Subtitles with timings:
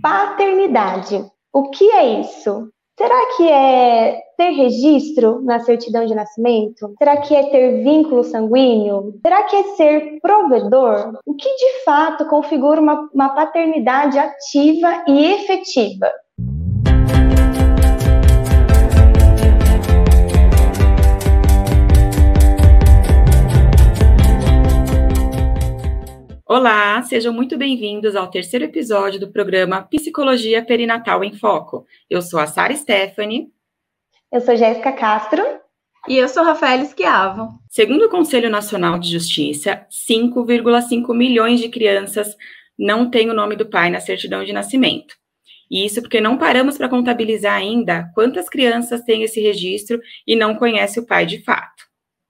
[0.00, 1.24] Paternidade.
[1.52, 2.70] O que é isso?
[2.96, 6.94] Será que é ter registro na certidão de nascimento?
[6.98, 9.14] Será que é ter vínculo sanguíneo?
[9.22, 11.18] Será que é ser provedor?
[11.24, 16.10] O que de fato configura uma, uma paternidade ativa e efetiva?
[26.50, 31.84] Olá, sejam muito bem-vindos ao terceiro episódio do programa Psicologia Perinatal em Foco.
[32.08, 33.52] Eu sou a Sara Stephanie.
[34.32, 35.42] Eu sou Jéssica Castro.
[36.08, 37.50] E eu sou Rafael Esquiavo.
[37.68, 42.34] Segundo o Conselho Nacional de Justiça, 5,5 milhões de crianças
[42.78, 45.16] não têm o nome do pai na certidão de nascimento.
[45.70, 50.54] E isso porque não paramos para contabilizar ainda quantas crianças têm esse registro e não
[50.54, 51.84] conhecem o pai de fato.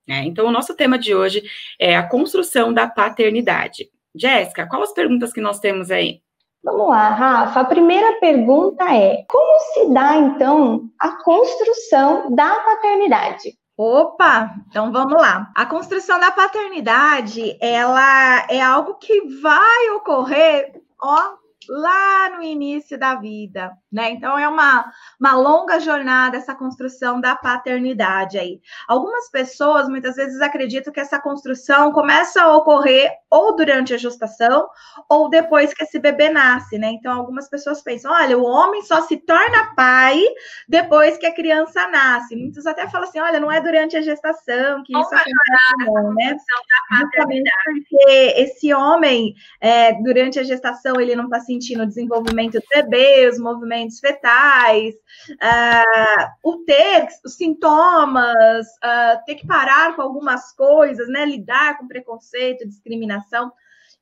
[0.09, 0.25] Né?
[0.25, 1.41] Então, o nosso tema de hoje
[1.79, 3.89] é a construção da paternidade.
[4.15, 6.21] Jéssica, quais as perguntas que nós temos aí?
[6.63, 7.61] Vamos lá, Rafa.
[7.61, 13.57] A primeira pergunta é: como se dá então a construção da paternidade?
[13.77, 15.53] Opa, então vamos lá.
[15.55, 21.37] A construção da paternidade, ela é algo que vai ocorrer, ó,
[21.69, 24.11] lá no início da vida, né?
[24.11, 28.61] Então é uma, uma longa jornada essa construção da paternidade aí.
[28.89, 34.69] Algumas pessoas muitas vezes acreditam que essa construção começa a ocorrer ou durante a gestação
[35.09, 36.89] ou depois que esse bebê nasce, né?
[36.93, 40.23] Então algumas pessoas pensam, olha, o homem só se torna pai
[40.69, 42.37] depois que a criança nasce.
[42.37, 46.37] Muitos até falam assim, olha, não é durante a gestação que isso acontece, não, né?
[46.99, 52.55] Justamente porque esse homem, é, durante a gestação, ele não está se sentindo o desenvolvimento
[52.55, 60.03] do bebê, os movimentos fetais, uh, o ter os sintomas, uh, ter que parar com
[60.03, 61.25] algumas coisas, né?
[61.25, 63.53] Lidar com preconceito, discriminação.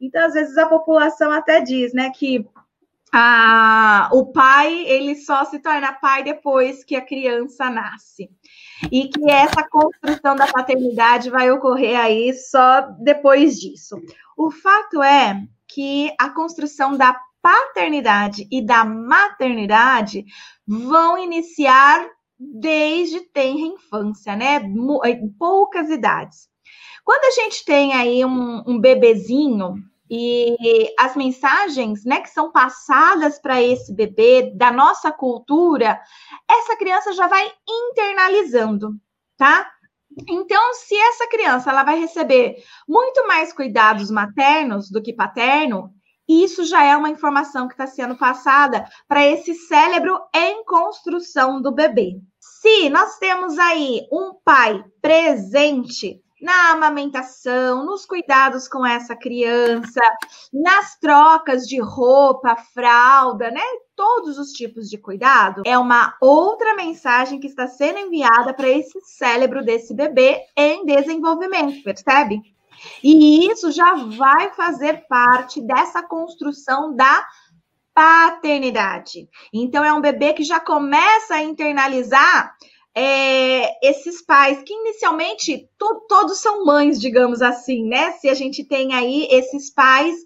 [0.01, 2.47] Então, às vezes, a população até diz, né, que
[3.11, 8.29] ah, o pai ele só se torna pai depois que a criança nasce
[8.93, 13.97] e que essa construção da paternidade vai ocorrer aí só depois disso.
[14.37, 20.25] O fato é que a construção da paternidade e da maternidade
[20.67, 22.05] vão iniciar
[22.37, 24.57] desde tenra infância, né?
[24.57, 26.49] Em poucas idades.
[27.05, 29.77] Quando a gente tem aí um, um bebezinho
[30.11, 36.01] e as mensagens, né, que são passadas para esse bebê da nossa cultura,
[36.51, 38.91] essa criança já vai internalizando,
[39.37, 39.71] tá?
[40.29, 42.57] Então, se essa criança ela vai receber
[42.89, 45.95] muito mais cuidados maternos do que paterno,
[46.29, 51.73] isso já é uma informação que está sendo passada para esse cérebro em construção do
[51.73, 52.21] bebê.
[52.41, 60.01] Se nós temos aí um pai presente na amamentação, nos cuidados com essa criança,
[60.53, 63.63] nas trocas de roupa, fralda, né?
[63.95, 69.01] Todos os tipos de cuidado, é uma outra mensagem que está sendo enviada para esse
[69.01, 72.43] cérebro desse bebê em desenvolvimento, percebe?
[73.03, 77.27] E isso já vai fazer parte dessa construção da
[77.95, 79.29] paternidade.
[79.53, 82.55] Então, é um bebê que já começa a internalizar
[82.99, 88.13] é, esses pais, que inicialmente to todos são mães, digamos assim, né?
[88.13, 90.17] Se a gente tem aí esses pais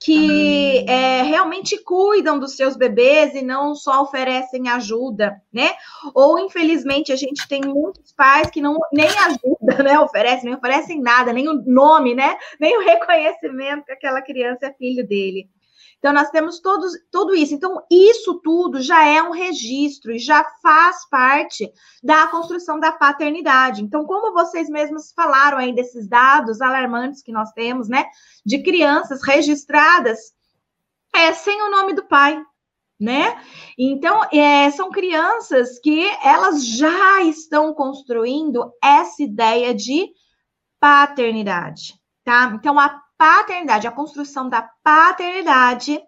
[0.00, 5.74] que é, realmente cuidam dos seus bebês e não só oferecem ajuda, né?
[6.14, 10.00] Ou infelizmente a gente tem muitos pais que não nem ajuda, né?
[10.00, 12.38] Oferecem, nem oferecem nada, nem o nome, né?
[12.58, 15.50] Nem o reconhecimento que aquela criança é filho dele.
[15.98, 17.54] Então, nós temos todos, tudo isso.
[17.54, 21.70] Então, isso tudo já é um registro e já faz parte
[22.02, 23.82] da construção da paternidade.
[23.82, 28.06] Então, como vocês mesmos falaram aí desses dados alarmantes que nós temos, né,
[28.44, 30.18] de crianças registradas
[31.14, 32.40] é, sem o nome do pai,
[33.00, 33.40] né?
[33.78, 40.08] Então, é, são crianças que elas já estão construindo essa ideia de
[40.78, 42.52] paternidade, tá?
[42.54, 46.00] Então, a paternidade, a construção da paternidade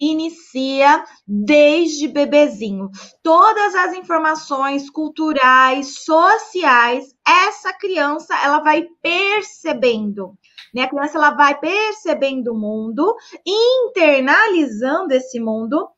[0.00, 2.90] inicia desde bebezinho.
[3.22, 10.36] Todas as informações culturais, sociais, essa criança ela vai percebendo.
[10.74, 10.82] Né?
[10.82, 15.88] A criança ela vai percebendo o mundo, internalizando esse mundo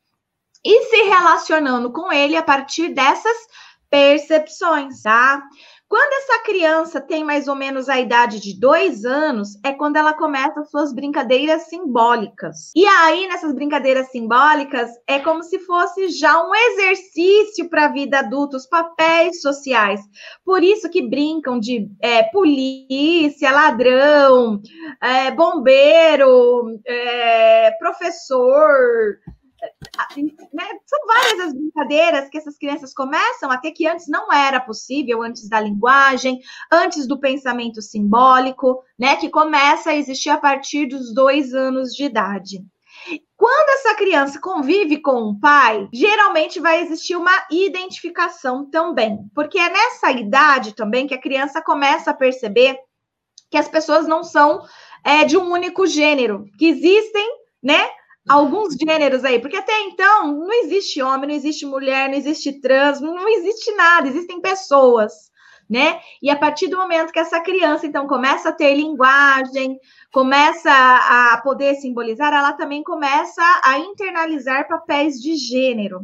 [0.63, 3.37] e se relacionando com ele a partir dessas
[3.89, 5.41] percepções, tá?
[5.89, 10.13] Quando essa criança tem mais ou menos a idade de dois anos, é quando ela
[10.13, 12.71] começa suas brincadeiras simbólicas.
[12.75, 18.19] E aí, nessas brincadeiras simbólicas, é como se fosse já um exercício para a vida
[18.19, 19.99] adulta, os papéis sociais.
[20.45, 24.61] Por isso que brincam de é, polícia, ladrão,
[25.01, 29.17] é, bombeiro, é, professor,
[30.53, 34.59] né, são várias as brincadeiras que essas crianças começam a ter que antes não era
[34.59, 36.39] possível, antes da linguagem,
[36.71, 39.15] antes do pensamento simbólico, né?
[39.15, 42.63] Que começa a existir a partir dos dois anos de idade.
[43.37, 49.69] Quando essa criança convive com um pai, geralmente vai existir uma identificação também, porque é
[49.69, 52.77] nessa idade também que a criança começa a perceber
[53.49, 54.61] que as pessoas não são
[55.03, 57.27] é, de um único gênero, que existem,
[57.63, 57.89] né?
[58.29, 63.01] Alguns gêneros aí, porque até então não existe homem, não existe mulher, não existe trans,
[63.01, 65.11] não existe nada, existem pessoas,
[65.67, 65.99] né?
[66.21, 69.79] E a partir do momento que essa criança então começa a ter linguagem,
[70.13, 76.01] começa a poder simbolizar, ela também começa a internalizar papéis de gênero.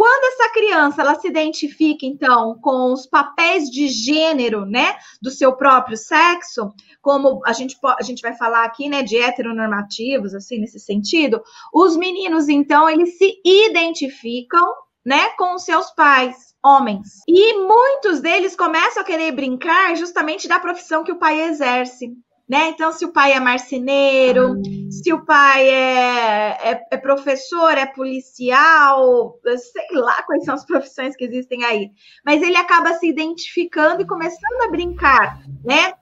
[0.00, 5.54] Quando essa criança ela se identifica então com os papéis de gênero, né, do seu
[5.54, 10.78] próprio sexo, como a gente a gente vai falar aqui, né, de heteronormativos assim nesse
[10.80, 14.66] sentido, os meninos então eles se identificam,
[15.04, 17.20] né, com os seus pais homens.
[17.28, 22.16] E muitos deles começam a querer brincar justamente da profissão que o pai exerce
[22.50, 22.70] né?
[22.70, 24.90] Então, se o pai é marceneiro, ah.
[24.90, 31.14] se o pai é, é, é, professor, é policial, sei lá quais são as profissões
[31.14, 31.90] que existem aí,
[32.26, 35.92] mas ele acaba se identificando e começando a brincar, né?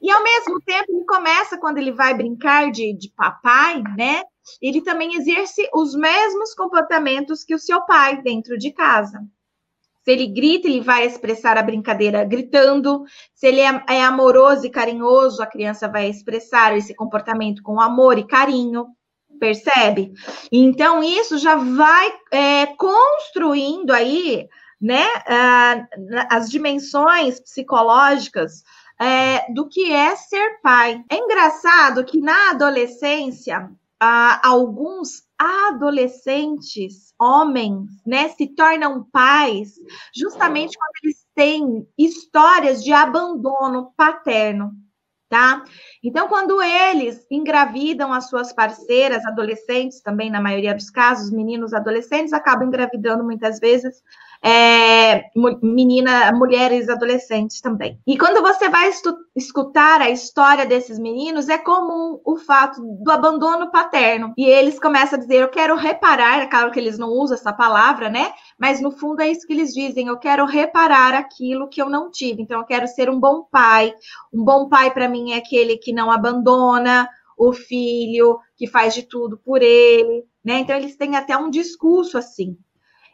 [0.00, 4.22] E ao mesmo tempo, ele começa, quando ele vai brincar de, de papai, né?
[4.62, 9.18] Ele também exerce os mesmos comportamentos que o seu pai dentro de casa.
[10.06, 13.02] Se ele grita, ele vai expressar a brincadeira gritando.
[13.34, 18.16] Se ele é, é amoroso e carinhoso, a criança vai expressar esse comportamento com amor
[18.16, 18.86] e carinho
[19.40, 20.12] percebe?
[20.52, 24.46] Então, isso já vai é, construindo aí,
[24.80, 25.04] né,
[26.30, 28.62] as dimensões psicológicas
[29.00, 31.02] é, do que é ser pai.
[31.10, 33.68] É engraçado que na adolescência,
[34.00, 39.74] alguns adolescentes, homens, né, se tornam pais
[40.14, 44.72] justamente quando eles têm histórias de abandono paterno,
[45.28, 45.64] tá?
[46.02, 52.32] Então, quando eles engravidam as suas parceiras, adolescentes também, na maioria dos casos, meninos adolescentes
[52.32, 54.02] acabam engravidando muitas vezes
[54.42, 55.24] é,
[55.62, 57.98] menina, mulheres adolescentes também.
[58.06, 58.90] E quando você vai
[59.34, 64.32] escutar a história desses meninos, é comum o fato do abandono paterno.
[64.36, 67.52] E eles começam a dizer: Eu quero reparar, é claro que eles não usam essa
[67.52, 68.32] palavra, né?
[68.58, 72.10] Mas no fundo é isso que eles dizem: Eu quero reparar aquilo que eu não
[72.10, 72.42] tive.
[72.42, 73.92] Então, eu quero ser um bom pai.
[74.32, 79.02] Um bom pai, para mim, é aquele que não abandona o filho, que faz de
[79.02, 80.60] tudo por ele, né?
[80.60, 82.56] Então, eles têm até um discurso assim.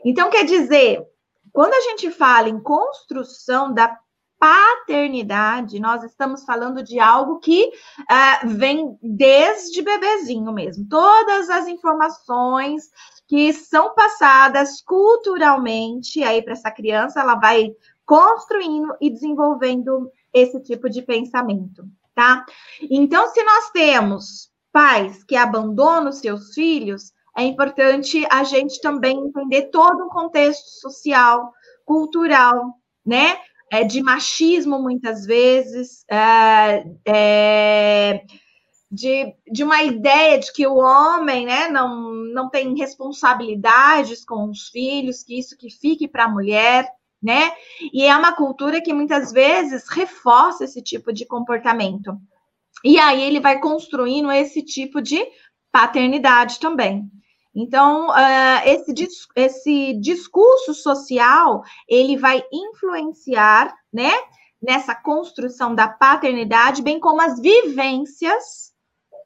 [0.04, 1.04] Então, quer dizer,
[1.52, 3.98] quando a gente fala em construção da
[4.42, 7.70] paternidade, nós estamos falando de algo que
[8.00, 10.84] uh, vem desde bebezinho mesmo.
[10.88, 12.90] Todas as informações
[13.28, 17.70] que são passadas culturalmente aí para essa criança, ela vai
[18.04, 22.44] construindo e desenvolvendo esse tipo de pensamento, tá?
[22.90, 29.70] Então, se nós temos pais que abandonam seus filhos, é importante a gente também entender
[29.70, 31.52] todo o contexto social,
[31.84, 32.74] cultural,
[33.04, 33.38] né?
[33.70, 38.22] É, de machismo, muitas vezes, é, é,
[38.90, 44.68] de, de uma ideia de que o homem né, não, não tem responsabilidades com os
[44.68, 46.86] filhos, que isso que fique para a mulher,
[47.22, 47.52] né?
[47.94, 52.18] E é uma cultura que muitas vezes reforça esse tipo de comportamento.
[52.84, 55.24] E aí ele vai construindo esse tipo de
[55.70, 57.10] paternidade também.
[57.54, 58.94] Então, uh, esse,
[59.36, 64.10] esse discurso social, ele vai influenciar, né,
[64.60, 68.72] nessa construção da paternidade, bem como as vivências,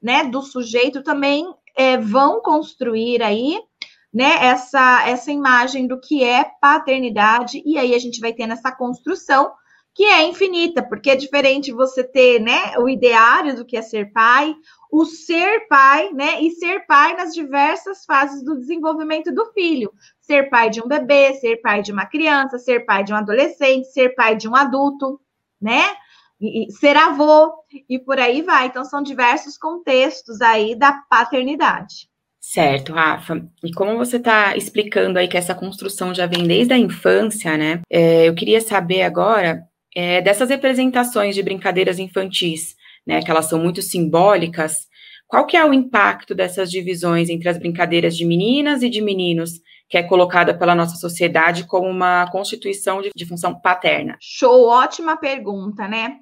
[0.02, 3.60] né, do sujeito também é, vão construir aí,
[4.12, 8.72] né, essa, essa imagem do que é paternidade, e aí a gente vai tendo essa
[8.72, 9.52] construção
[9.96, 14.12] que é infinita, porque é diferente você ter, né, o ideário do que é ser
[14.12, 14.54] pai,
[14.92, 19.90] o ser pai, né, e ser pai nas diversas fases do desenvolvimento do filho.
[20.20, 23.90] Ser pai de um bebê, ser pai de uma criança, ser pai de um adolescente,
[23.90, 25.18] ser pai de um adulto,
[25.58, 25.82] né?
[26.38, 27.54] E, ser avô
[27.88, 28.66] e por aí vai.
[28.66, 32.10] Então são diversos contextos aí da paternidade.
[32.38, 33.48] Certo, Rafa.
[33.64, 37.80] E como você está explicando aí que essa construção já vem desde a infância, né?
[37.90, 42.76] É, eu queria saber agora é, dessas representações de brincadeiras infantis,
[43.06, 44.86] né, que elas são muito simbólicas,
[45.26, 49.52] qual que é o impacto dessas divisões entre as brincadeiras de meninas e de meninos,
[49.88, 54.18] que é colocada pela nossa sociedade como uma constituição de, de função paterna?
[54.20, 56.16] Show, ótima pergunta, né?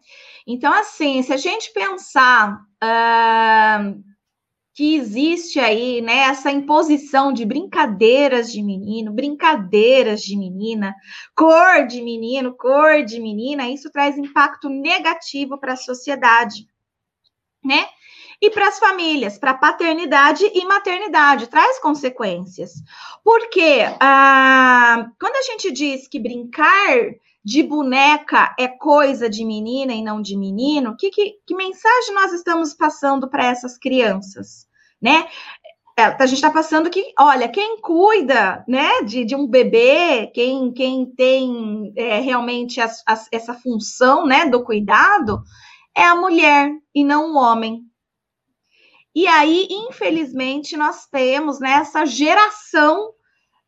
[0.46, 4.13] Então, assim, se a gente pensar uh,
[4.74, 10.92] que existe aí, né, essa imposição de brincadeiras de menino, brincadeiras de menina,
[11.34, 16.66] cor de menino, cor de menina, isso traz impacto negativo para a sociedade,
[17.64, 17.86] né?
[18.42, 22.72] E para as famílias, para paternidade e maternidade, traz consequências.
[23.22, 27.14] Porque ah, quando a gente diz que brincar
[27.44, 32.32] de boneca é coisa de menina e não de menino, que, que, que mensagem nós
[32.32, 34.63] estamos passando para essas crianças,
[35.04, 35.28] né?
[35.96, 40.72] É, a gente está passando que, olha, quem cuida, né, de, de um bebê, quem,
[40.72, 45.42] quem tem é, realmente as, as, essa função, né, do cuidado,
[45.94, 47.82] é a mulher e não o homem.
[49.14, 53.12] E aí, infelizmente, nós temos né, essa geração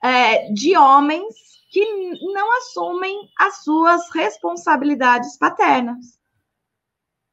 [0.02, 1.33] é, de homens
[1.71, 1.85] que
[2.33, 6.19] não assumem as suas responsabilidades paternas,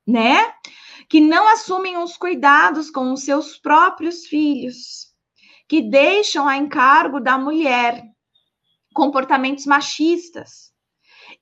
[0.05, 0.53] né?
[1.10, 5.07] Que não assumem os cuidados com os seus próprios filhos,
[5.67, 8.03] que deixam a encargo da mulher
[8.93, 10.72] comportamentos machistas.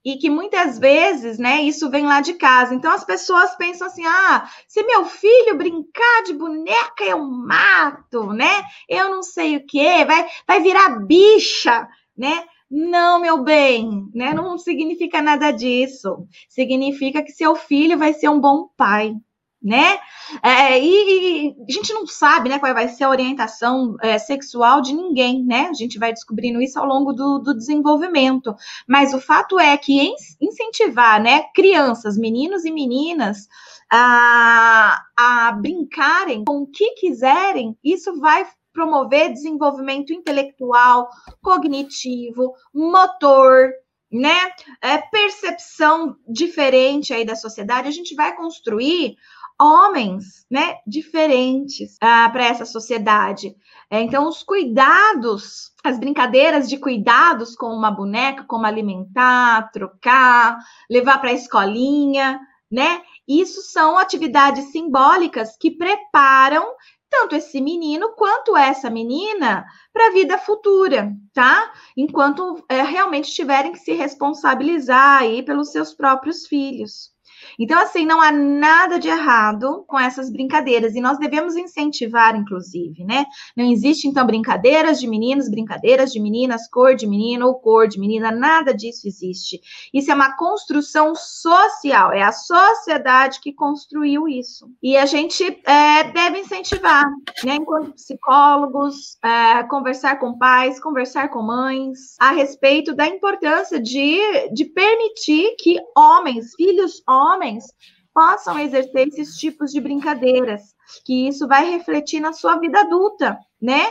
[0.04, 2.74] E que muitas vezes, né, isso vem lá de casa.
[2.74, 8.64] Então as pessoas pensam assim: ah, se meu filho brincar de boneca, eu mato, né?
[8.90, 11.88] Eu não sei o que, vai, vai virar bicha,
[12.18, 12.46] né?
[12.70, 14.34] Não, meu bem, né?
[14.34, 16.26] Não significa nada disso.
[16.50, 19.14] Significa que seu filho vai ser um bom pai,
[19.62, 20.00] né?
[20.42, 24.82] É, e, e, a gente não sabe, né, qual vai ser a orientação é, sexual
[24.82, 25.68] de ninguém, né?
[25.70, 28.56] A gente vai descobrindo isso ao longo do, do desenvolvimento.
[28.88, 33.48] Mas o fato é que incentivar, né, crianças, meninos e meninas
[33.92, 41.10] a, a brincarem com o que quiserem, isso vai promover desenvolvimento intelectual,
[41.42, 43.70] cognitivo, motor,
[44.12, 44.52] né?
[44.82, 47.88] É, percepção diferente aí da sociedade.
[47.88, 49.16] A gente vai construir
[49.62, 53.56] homens, né, diferentes ah, para essa sociedade.
[53.90, 60.58] É, então, os cuidados, as brincadeiras de cuidados com uma boneca, como alimentar, trocar,
[60.90, 62.40] levar para a escolinha,
[62.72, 63.02] né?
[63.28, 66.66] Isso são atividades simbólicas que preparam
[67.10, 71.72] tanto esse menino quanto essa menina para a vida futura, tá?
[71.96, 77.12] Enquanto é, realmente tiverem que se responsabilizar aí pelos seus próprios filhos.
[77.60, 83.04] Então, assim, não há nada de errado com essas brincadeiras e nós devemos incentivar, inclusive,
[83.04, 83.26] né?
[83.56, 88.00] Não existe, então, brincadeiras de meninos, brincadeiras de meninas, cor de menino ou cor de
[88.00, 89.60] menina, nada disso existe.
[89.94, 94.70] Isso é uma construção social, é a sociedade que construiu isso.
[94.82, 97.06] E a gente é, deve incentivar,
[97.44, 104.20] né, enquanto psicólogos, é, conversar com pais, conversar com mães, a respeito da importância de,
[104.54, 107.66] de permitir que homens, filhos homens, homens
[108.14, 110.62] possam exercer esses tipos de brincadeiras,
[111.06, 113.88] que isso vai refletir na sua vida adulta, né?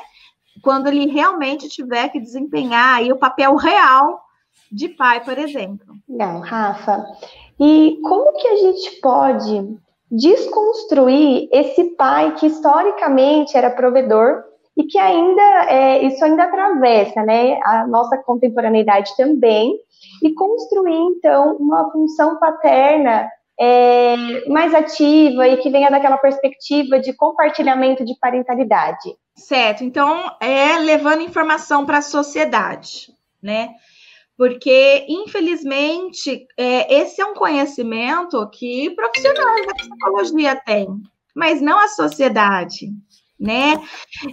[0.62, 4.20] Quando ele realmente tiver que desempenhar aí o papel real
[4.70, 5.86] de pai, por exemplo.
[6.08, 7.04] Não, Rafa.
[7.58, 9.76] E como que a gente pode
[10.10, 14.44] desconstruir esse pai que historicamente era provedor
[14.76, 19.78] e que ainda é, isso ainda atravessa, né, a nossa contemporaneidade também
[20.22, 23.28] e construir então uma função paterna
[23.60, 29.14] é, mais ativa e que venha daquela perspectiva de compartilhamento de parentalidade.
[29.36, 33.12] Certo, então é levando informação para a sociedade,
[33.42, 33.74] né?
[34.36, 40.88] Porque, infelizmente, é, esse é um conhecimento que profissionais da psicologia têm,
[41.34, 42.88] mas não a sociedade
[43.40, 43.82] né?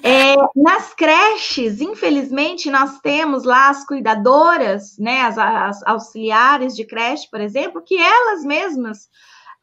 [0.04, 7.30] É, nas creches, infelizmente, nós temos lá as cuidadoras, né, as, as, auxiliares de creche,
[7.32, 9.08] por exemplo, que elas mesmas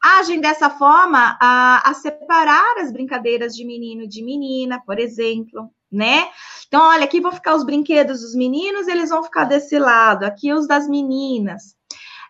[0.03, 6.27] agem dessa forma a, a separar as brincadeiras de menino de menina, por exemplo, né?
[6.67, 10.51] Então, olha, aqui vão ficar os brinquedos dos meninos, eles vão ficar desse lado, aqui
[10.53, 11.74] os das meninas.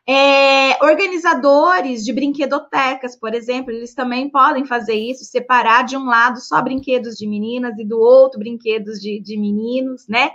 [0.08, 6.40] É, organizadores de brinquedotecas, por exemplo, eles também podem fazer isso, separar de um lado
[6.40, 10.30] só brinquedos de meninas e do outro brinquedos de, de meninos, né?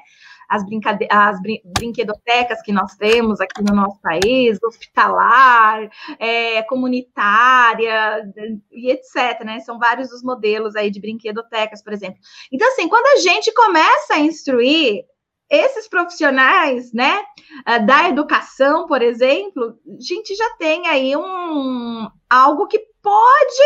[0.48, 8.24] As, brincade as brin brinquedotecas que nós temos aqui no nosso país, hospitalar, é, comunitária
[8.72, 9.60] e etc, né?
[9.60, 12.18] São vários os modelos aí de brinquedotecas, por exemplo.
[12.50, 15.04] Então, assim, quando a gente começa a instruir
[15.50, 17.24] esses profissionais, né,
[17.66, 23.62] ah, da educação, por exemplo, a gente já tem aí um algo que pode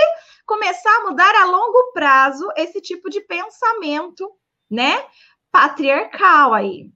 [0.46, 4.30] começar a mudar a longo prazo esse tipo de pensamento,
[4.70, 5.04] né,
[5.52, 6.90] patriarcal aí.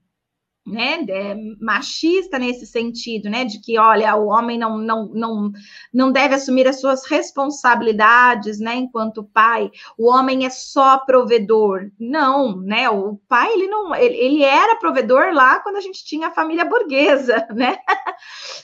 [0.69, 5.51] Né, é, machista nesse sentido, né, de que, olha, o homem não, não, não,
[5.93, 11.89] não deve assumir as suas responsabilidades, né, enquanto pai, o homem é só provedor.
[11.99, 16.27] Não, né, o pai, ele não, ele, ele era provedor lá quando a gente tinha
[16.27, 17.77] a família burguesa, né,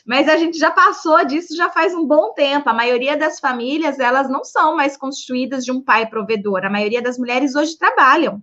[0.05, 3.99] mas a gente já passou disso já faz um bom tempo, a maioria das famílias,
[3.99, 8.41] elas não são mais constituídas de um pai provedor, a maioria das mulheres hoje trabalham,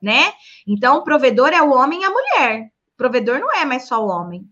[0.00, 0.32] né,
[0.66, 4.08] então o provedor é o homem e a mulher, provedor não é mais só o
[4.08, 4.44] homem.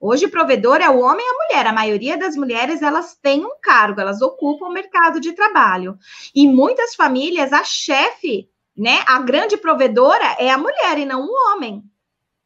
[0.00, 1.66] Hoje, provedor é o homem e a mulher.
[1.66, 5.98] A maioria das mulheres, elas têm um cargo, elas ocupam o mercado de trabalho.
[6.32, 11.52] E muitas famílias, a chefe, né, a grande provedora é a mulher e não o
[11.52, 11.82] homem.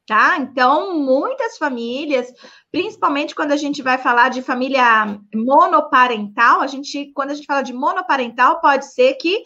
[0.06, 0.38] Tá?
[0.38, 2.32] Então, muitas famílias,
[2.70, 7.62] principalmente quando a gente vai falar de família monoparental, a gente, quando a gente fala
[7.62, 9.44] de monoparental, pode ser que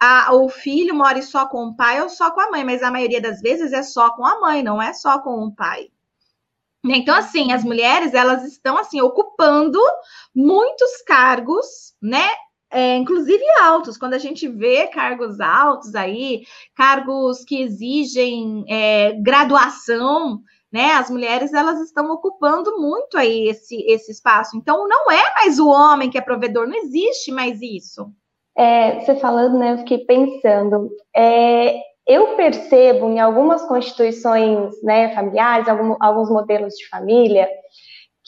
[0.00, 2.90] a, o filho more só com o pai ou só com a mãe, mas a
[2.90, 5.90] maioria das vezes é só com a mãe, não é só com o pai.
[6.84, 9.80] Então, assim, as mulheres, elas estão, assim, ocupando
[10.34, 11.66] muitos cargos,
[12.00, 12.28] né?
[12.70, 20.40] É, inclusive altos, quando a gente vê cargos altos aí, cargos que exigem é, graduação,
[20.70, 20.92] né?
[20.92, 24.56] As mulheres elas estão ocupando muito aí esse, esse espaço.
[24.56, 28.12] Então, não é mais o homem que é provedor, não existe mais isso.
[28.58, 35.68] É, você falando, né, eu fiquei pensando, é, eu percebo em algumas constituições né, familiares,
[35.68, 37.48] algum, alguns modelos de família,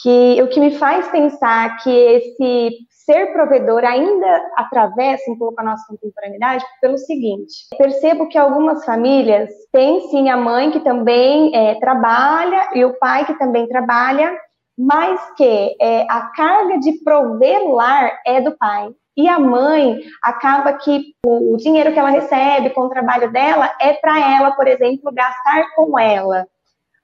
[0.00, 2.70] que o que me faz pensar que esse
[3.04, 9.50] ser provedor ainda atravessa um pouco a nossa contemporaneidade pelo seguinte: percebo que algumas famílias
[9.72, 14.32] têm sim a mãe que também é, trabalha e o pai que também trabalha,
[14.78, 18.90] mas que é, a carga de prover lar é do pai.
[19.16, 23.92] E a mãe acaba que o dinheiro que ela recebe com o trabalho dela é
[23.92, 26.46] para ela, por exemplo, gastar com ela,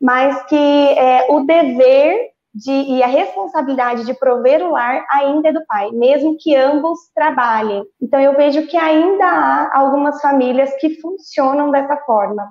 [0.01, 5.53] mas que é, o dever de, e a responsabilidade de prover o lar ainda é
[5.53, 7.85] do pai, mesmo que ambos trabalhem.
[8.01, 12.49] Então eu vejo que ainda há algumas famílias que funcionam dessa forma.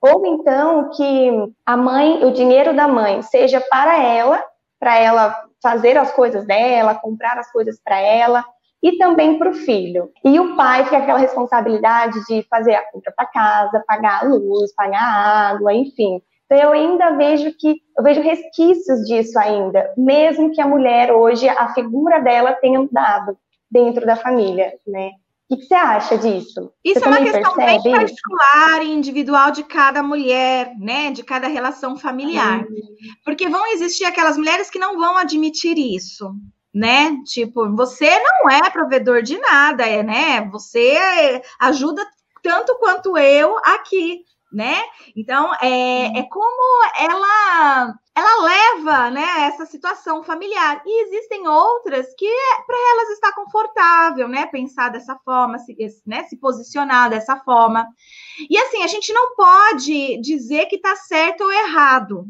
[0.00, 4.44] Ou então que a mãe, o dinheiro da mãe seja para ela,
[4.78, 8.44] para ela fazer as coisas dela, comprar as coisas para ela,
[8.82, 10.10] e também para o filho.
[10.24, 14.74] E o pai fica aquela responsabilidade de fazer a compra para casa, pagar a luz,
[14.74, 16.20] pagar a água, enfim.
[16.44, 21.48] Então eu ainda vejo que eu vejo resquícios disso ainda, mesmo que a mulher hoje
[21.48, 23.36] a figura dela tenha mudado
[23.70, 25.10] dentro da família, né?
[25.48, 26.72] O que, você acha disso?
[26.84, 31.12] Isso é uma questão bem particular e individual de cada mulher, né?
[31.12, 32.62] De cada relação familiar.
[32.62, 32.96] Uhum.
[33.24, 36.34] Porque vão existir aquelas mulheres que não vão admitir isso
[36.76, 37.16] né?
[37.24, 40.46] Tipo, você não é provedor de nada, é, né?
[40.50, 42.06] Você ajuda
[42.42, 44.76] tanto quanto eu aqui, né?
[45.16, 50.82] Então, é, é como ela ela leva, né, essa situação familiar.
[50.86, 56.24] E existem outras que é para elas está confortável, né, pensar dessa forma, se, né,
[56.24, 57.86] se posicionar dessa forma.
[58.50, 62.26] E assim, a gente não pode dizer que está certo ou errado,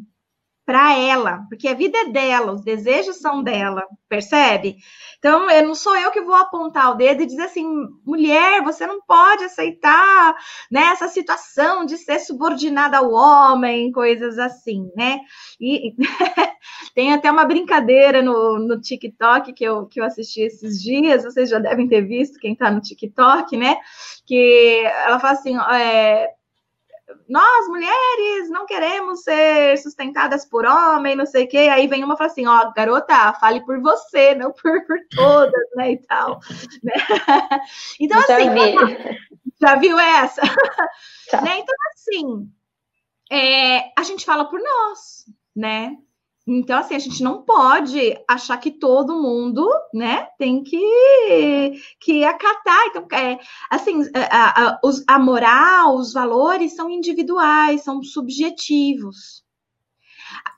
[0.66, 4.76] para ela, porque a vida é dela, os desejos são dela, percebe?
[5.16, 7.64] Então, eu não sou eu que vou apontar o dedo e dizer assim,
[8.04, 10.34] mulher, você não pode aceitar
[10.68, 15.20] né, essa situação de ser subordinada ao homem, coisas assim, né?
[15.60, 15.94] E
[16.96, 21.48] tem até uma brincadeira no, no TikTok que eu, que eu assisti esses dias, vocês
[21.48, 23.76] já devem ter visto, quem está no TikTok, né?
[24.26, 26.28] Que ela fala assim, é,
[27.28, 31.68] nós, mulheres, não queremos ser sustentadas por homem, não sei o quê.
[31.70, 35.70] Aí vem uma e fala assim, ó, garota, fale por você, não por, por todas,
[35.76, 36.40] né, e tal.
[36.82, 36.92] Né?
[38.00, 39.18] Então, já assim, vi.
[39.60, 40.42] já viu essa?
[41.30, 41.40] Tá.
[41.40, 41.58] Né?
[41.58, 42.50] Então, assim,
[43.30, 45.96] é, a gente fala por nós, né?
[46.48, 52.86] Então, assim, a gente não pode achar que todo mundo, né, tem que, que acatar.
[52.86, 59.44] Então, é, assim, é, a, a, a moral, os valores são individuais, são subjetivos.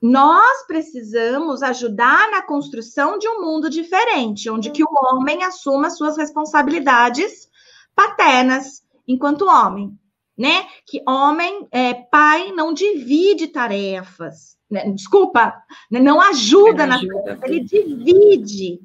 [0.03, 6.18] Nós precisamos ajudar na construção de um mundo diferente, onde que o homem assuma suas
[6.18, 7.48] responsabilidades
[7.94, 9.98] paternas enquanto homem,
[10.38, 10.66] né?
[10.87, 15.55] Que homem, é, pai, não divide tarefas, né, desculpa,
[15.90, 17.40] né, não ajuda, na ajuda.
[17.42, 18.81] ele divide,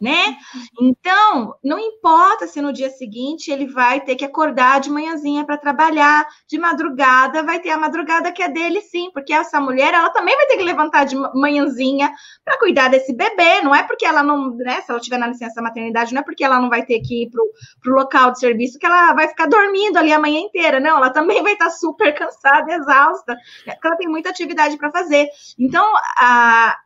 [0.00, 0.36] né?
[0.80, 5.56] Então, não importa se no dia seguinte ele vai ter que acordar de manhãzinha para
[5.56, 10.10] trabalhar, de madrugada, vai ter a madrugada que é dele sim, porque essa mulher, ela
[10.10, 12.12] também vai ter que levantar de manhãzinha
[12.44, 15.62] para cuidar desse bebê, não é porque ela não, né, se ela estiver na licença
[15.62, 17.44] maternidade, não é porque ela não vai ter que ir pro,
[17.82, 21.10] pro local de serviço que ela vai ficar dormindo ali a manhã inteira, não, ela
[21.10, 25.28] também vai estar super cansada, exausta, porque ela tem muita atividade para fazer.
[25.58, 25.84] Então,
[26.18, 26.76] a,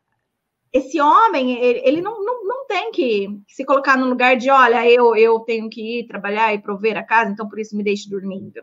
[0.72, 4.88] esse homem, ele, ele não, não, não tem que se colocar no lugar de, olha,
[4.88, 8.08] eu, eu tenho que ir trabalhar e prover a casa, então por isso me deixe
[8.08, 8.62] dormindo.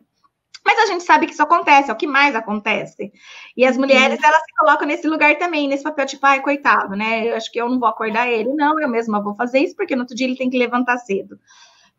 [0.66, 3.14] Mas a gente sabe que isso acontece, é o que mais acontece.
[3.56, 7.30] E as mulheres, elas se colocam nesse lugar também, nesse papel tipo, ai, coitado, né?
[7.30, 8.54] Eu acho que eu não vou acordar ele.
[8.54, 11.40] Não, eu mesma vou fazer isso, porque no outro dia ele tem que levantar cedo.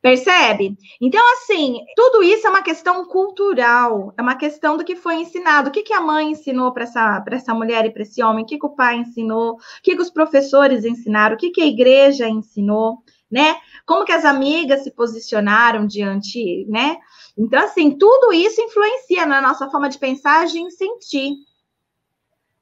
[0.00, 0.78] Percebe?
[1.00, 5.68] Então, assim, tudo isso é uma questão cultural, é uma questão do que foi ensinado.
[5.68, 8.44] O que, que a mãe ensinou para essa, essa mulher e para esse homem?
[8.44, 9.54] O que, que o pai ensinou?
[9.54, 11.34] O que, que os professores ensinaram?
[11.34, 13.02] O que, que a igreja ensinou?
[13.30, 13.56] Né?
[13.84, 16.96] Como que as amigas se posicionaram diante, né?
[17.36, 21.34] Então, assim, tudo isso influencia na nossa forma de pensar, e sentir.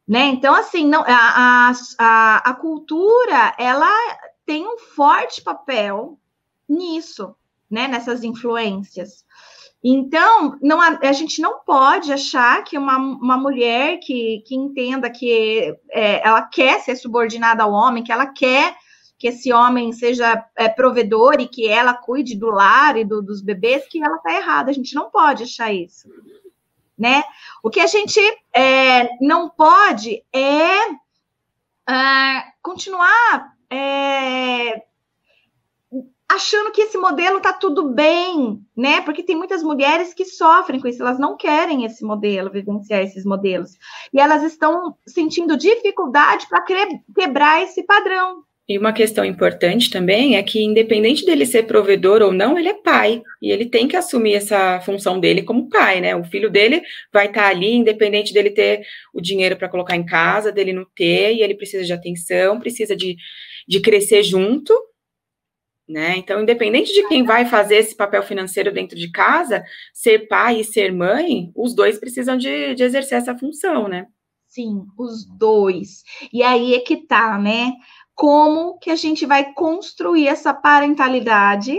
[0.09, 0.25] Né?
[0.27, 3.93] Então, assim, não, a, a, a cultura, ela
[4.45, 6.19] tem um forte papel
[6.69, 7.35] nisso,
[7.71, 7.89] né?
[7.89, 9.25] Nessas influências.
[9.83, 15.77] Então, não, a gente não pode achar que uma, uma mulher que, que entenda que
[15.91, 18.77] é, ela quer ser subordinada ao homem, que ela quer
[19.19, 23.41] que esse homem seja é, provedor e que ela cuide do lar e do, dos
[23.41, 24.71] bebês, que ela está errada.
[24.71, 26.09] A gente não pode achar isso.
[26.99, 27.25] Né?
[27.63, 28.21] O que a gente
[28.53, 30.91] é, não pode é,
[31.89, 34.83] é continuar é,
[36.29, 39.01] achando que esse modelo tá tudo bem, né?
[39.03, 43.25] Porque tem muitas mulheres que sofrem com isso, elas não querem esse modelo, vivenciar esses
[43.25, 43.71] modelos.
[44.13, 46.65] E elas estão sentindo dificuldade para
[47.15, 48.45] quebrar esse padrão.
[48.69, 52.75] E uma questão importante também é que, independente dele ser provedor ou não, ele é
[52.75, 53.23] pai.
[53.41, 56.17] E ele tem que assumir essa função dele como pai, né?
[56.17, 58.83] O filho dele vai estar tá ali, independente dele ter
[59.15, 62.97] o dinheiro para colocar em casa, dele não ter, e ele precisa de atenção, precisa
[62.97, 63.17] de,
[63.69, 64.75] de crescer junto,
[65.89, 66.17] né?
[66.17, 70.65] Então, independente de quem vai fazer esse papel financeiro dentro de casa, ser pai e
[70.65, 74.07] ser mãe, os dois precisam de, de exercer essa função, né?
[74.49, 76.03] Sim, os dois.
[76.33, 77.73] E aí é que tá, né?
[78.15, 81.77] Como que a gente vai construir essa parentalidade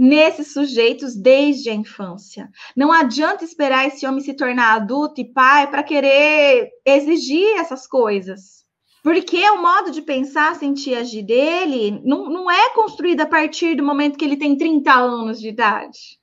[0.00, 2.48] nesses sujeitos desde a infância.
[2.74, 8.59] Não adianta esperar esse homem se tornar adulto e pai para querer exigir essas coisas.
[9.02, 13.82] Porque o modo de pensar, sentir, agir dele não, não é construído a partir do
[13.82, 16.18] momento que ele tem 30 anos de idade,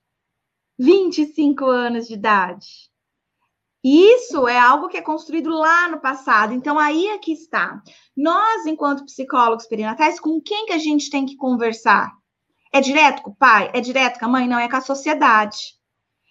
[0.78, 2.68] 25 anos de idade.
[3.84, 6.54] Isso é algo que é construído lá no passado.
[6.54, 7.82] Então, aí é que está.
[8.16, 12.12] Nós, enquanto psicólogos perinatais, com quem que a gente tem que conversar?
[12.72, 13.72] É direto com o pai?
[13.74, 14.48] É direto com a mãe?
[14.48, 15.78] Não, é com a sociedade.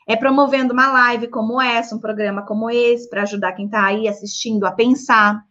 [0.06, 4.06] É promovendo uma live como essa, um programa como esse, para ajudar quem está aí
[4.06, 5.42] assistindo a pensar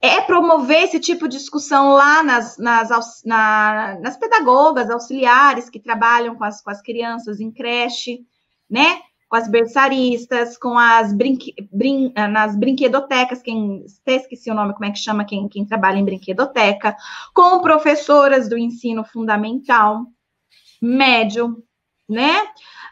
[0.00, 6.34] é promover esse tipo de discussão lá nas, nas, na, nas pedagogas auxiliares que trabalham
[6.34, 8.20] com as, com as crianças em creche,
[8.68, 9.00] né?
[9.28, 14.84] Com as berçaristas, com as brinque, brin, nas brinquedotecas, quem até esqueci o nome, como
[14.84, 16.94] é que chama quem, quem trabalha em brinquedoteca,
[17.34, 20.04] com professoras do ensino fundamental,
[20.80, 21.62] médio,
[22.08, 22.34] né?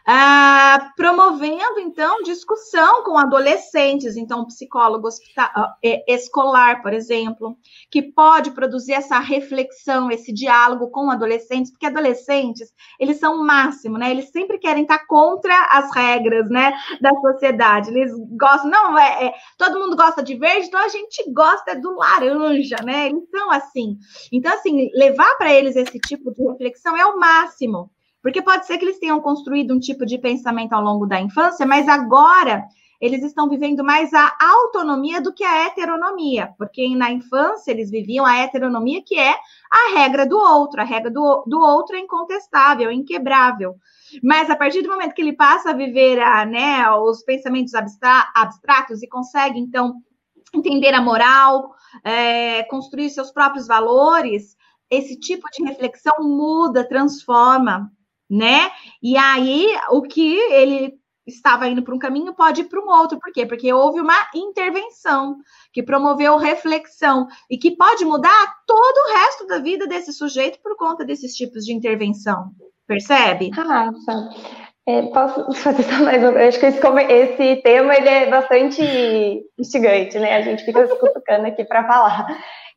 [0.05, 5.07] Ah, promovendo, então, discussão com adolescentes, então, um psicólogo
[5.81, 7.57] é, escolar, por exemplo,
[7.89, 13.97] que pode produzir essa reflexão, esse diálogo com adolescentes, porque adolescentes, eles são o máximo,
[13.97, 14.11] né?
[14.11, 17.89] Eles sempre querem estar contra as regras, né, da sociedade.
[17.89, 21.95] Eles gostam, não, é, é todo mundo gosta de verde, então a gente gosta do
[21.95, 23.07] laranja, né?
[23.07, 23.97] Eles são assim.
[24.33, 27.89] Então, assim, levar para eles esse tipo de reflexão é o máximo.
[28.23, 31.65] Porque pode ser que eles tenham construído um tipo de pensamento ao longo da infância,
[31.65, 32.63] mas agora
[33.01, 38.25] eles estão vivendo mais a autonomia do que a heteronomia, porque na infância eles viviam
[38.25, 39.35] a heteronomia, que é
[39.69, 43.75] a regra do outro, a regra do, do outro é incontestável, inquebrável.
[44.23, 48.31] Mas a partir do momento que ele passa a viver a, né, os pensamentos abstra
[48.33, 49.95] abstratos e consegue, então,
[50.55, 51.71] entender a moral,
[52.05, 54.55] é, construir seus próprios valores,
[54.89, 57.91] esse tipo de reflexão muda, transforma
[58.29, 58.71] né?
[59.01, 60.93] E aí, o que ele
[61.25, 63.19] estava indo para um caminho pode ir para um outro.
[63.19, 63.45] Por quê?
[63.45, 65.37] Porque houve uma intervenção
[65.71, 70.75] que promoveu reflexão e que pode mudar todo o resto da vida desse sujeito por
[70.75, 72.51] conta desses tipos de intervenção.
[72.85, 73.51] Percebe?
[73.57, 73.89] Ah,
[74.85, 76.37] é, posso fazer só mais um?
[76.37, 78.81] Acho que esse, esse, tema ele é bastante
[79.57, 80.35] instigante, né?
[80.35, 82.27] A gente fica se cutucando aqui para falar.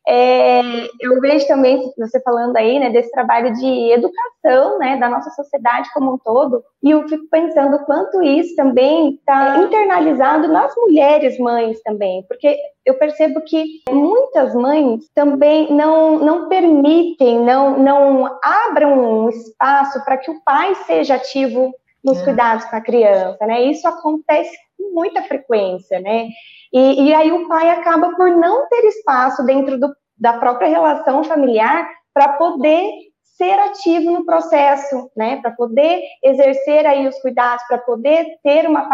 [0.07, 0.61] É,
[1.01, 5.89] eu vejo também você falando aí, né, desse trabalho de educação, né, da nossa sociedade
[5.93, 11.37] como um todo, e eu fico pensando o quanto isso também está internalizado nas mulheres
[11.37, 19.25] mães também, porque eu percebo que muitas mães também não, não permitem, não, não abram
[19.25, 22.23] um espaço para que o pai seja ativo nos é.
[22.23, 23.63] cuidados com a criança, né?
[23.63, 26.29] Isso acontece com muita frequência, né?
[26.73, 31.23] E, e aí o pai acaba por não ter espaço dentro do, da própria relação
[31.23, 32.91] familiar para poder
[33.37, 38.89] ser ativo no processo, né, para poder exercer aí os cuidados, para poder ter uma,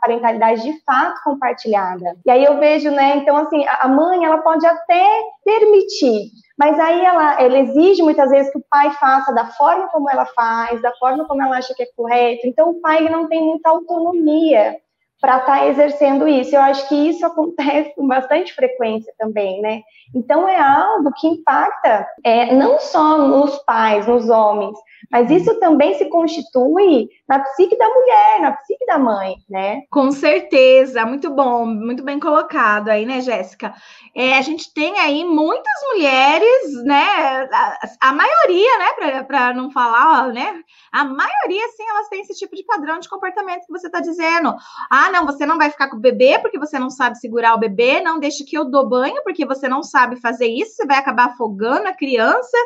[0.00, 2.16] parentalidade de fato compartilhada.
[2.24, 5.04] E aí eu vejo, né, então assim, a mãe ela pode até
[5.44, 10.08] permitir, mas aí ela, ela exige muitas vezes que o pai faça da forma como
[10.08, 12.46] ela faz, da forma como ela acha que é correto.
[12.46, 14.76] Então o pai não tem muita autonomia
[15.22, 16.56] para estar tá exercendo isso.
[16.56, 19.82] Eu acho que isso acontece com bastante frequência também, né?
[20.12, 24.76] Então é algo que impacta é, não só nos pais, nos homens,
[25.10, 29.82] mas isso também se constitui na psique da mulher, na psique da mãe, né?
[29.90, 33.74] Com certeza, muito bom, muito bem colocado aí, né, Jéssica?
[34.14, 37.48] É, a gente tem aí muitas mulheres, né?
[37.52, 40.62] A, a maioria, né, para não falar, né?
[40.92, 44.54] A maioria, sim, elas têm esse tipo de padrão de comportamento que você está dizendo.
[44.90, 47.58] Ah, não, você não vai ficar com o bebê porque você não sabe segurar o
[47.58, 50.98] bebê, não deixe que eu dou banho porque você não sabe fazer isso, você vai
[50.98, 52.56] acabar afogando a criança.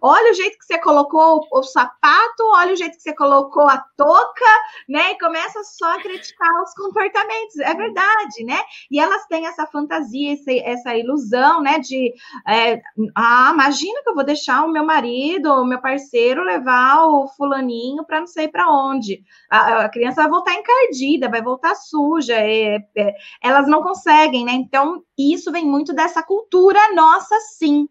[0.00, 3.64] Olha o jeito que você colocou o, o sapato, olha o jeito que você colocou
[3.68, 4.44] a touca,
[4.88, 5.12] né?
[5.12, 7.58] E começa só a criticar os comportamentos.
[7.58, 8.60] É verdade, né?
[8.90, 11.78] E elas têm essa fantasia, essa, ilusão, né?
[11.78, 12.12] De
[12.48, 12.80] é,
[13.14, 18.04] ah, imagina que eu vou deixar o meu marido, o meu parceiro levar o fulaninho
[18.04, 19.22] para não sei para onde.
[19.50, 22.34] A, a, criança vai voltar encardida, vai voltar suja.
[22.34, 24.52] É, é, elas não conseguem, né?
[24.52, 27.88] Então, isso vem muito dessa cultura nossa, sim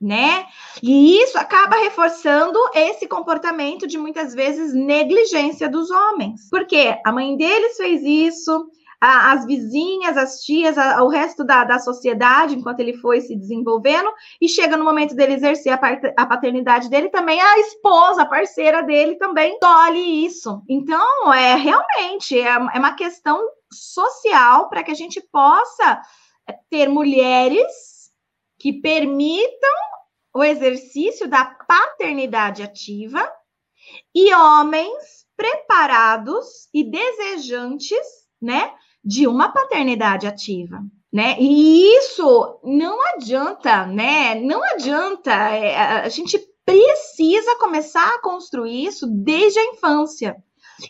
[0.00, 0.46] né?
[0.82, 6.48] E isso acaba reforçando esse comportamento de muitas vezes negligência dos homens.
[6.50, 11.64] Porque a mãe deles fez isso, a, as vizinhas, as tias, a, o resto da,
[11.64, 16.12] da sociedade, enquanto ele foi se desenvolvendo, e chega no momento dele exercer a, part,
[16.16, 20.62] a paternidade dele, também a esposa, a parceira dele também tolhe isso.
[20.68, 23.40] Então, é realmente é, é uma questão
[23.72, 26.00] social para que a gente possa
[26.70, 27.95] ter mulheres
[28.66, 29.70] que permitam
[30.34, 33.32] o exercício da paternidade ativa
[34.12, 38.74] e homens preparados e desejantes, né,
[39.04, 40.80] de uma paternidade ativa,
[41.12, 41.36] né?
[41.38, 44.34] E isso não adianta, né?
[44.34, 45.30] Não adianta.
[45.32, 50.36] É, a gente precisa começar a construir isso desde a infância.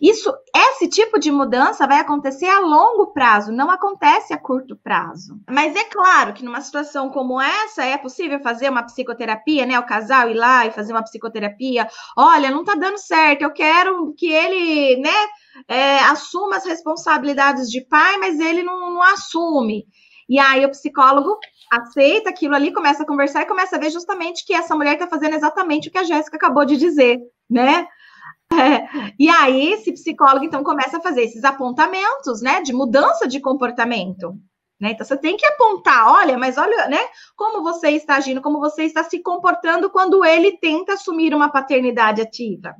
[0.00, 5.38] Isso, esse tipo de mudança vai acontecer a longo prazo, não acontece a curto prazo.
[5.48, 9.78] Mas é claro que numa situação como essa é possível fazer uma psicoterapia, né?
[9.78, 11.88] O casal ir lá e fazer uma psicoterapia.
[12.16, 15.10] Olha, não tá dando certo, eu quero que ele, né,
[15.68, 19.84] é, assuma as responsabilidades de pai, mas ele não, não assume.
[20.28, 21.38] E aí o psicólogo
[21.70, 25.06] aceita aquilo ali, começa a conversar e começa a ver justamente que essa mulher está
[25.06, 27.18] fazendo exatamente o que a Jéssica acabou de dizer,
[27.48, 27.86] né?
[29.18, 34.34] E aí, esse psicólogo, então, começa a fazer esses apontamentos, né, de mudança de comportamento.
[34.80, 34.90] Né?
[34.90, 36.98] Então, você tem que apontar, olha, mas olha, né,
[37.34, 42.20] como você está agindo, como você está se comportando quando ele tenta assumir uma paternidade
[42.20, 42.74] ativa,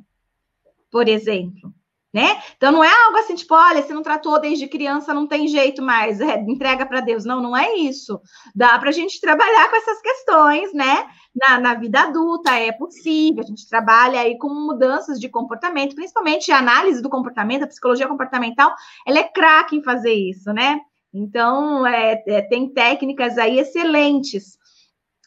[0.91, 1.73] por exemplo
[2.17, 2.41] né?
[2.55, 5.83] Então não é algo assim, tipo, olha, você não tratou desde criança, não tem jeito
[5.83, 7.25] mais, é, entrega para Deus.
[7.25, 8.19] Não, não é isso.
[8.55, 11.07] Dá para a gente trabalhar com essas questões, né?
[11.39, 16.51] Na, na vida adulta é possível, a gente trabalha aí com mudanças de comportamento, principalmente
[16.51, 18.73] a análise do comportamento, a psicologia comportamental,
[19.05, 20.79] ela é craque em fazer isso, né?
[21.13, 24.57] Então, é, é, tem técnicas aí excelentes.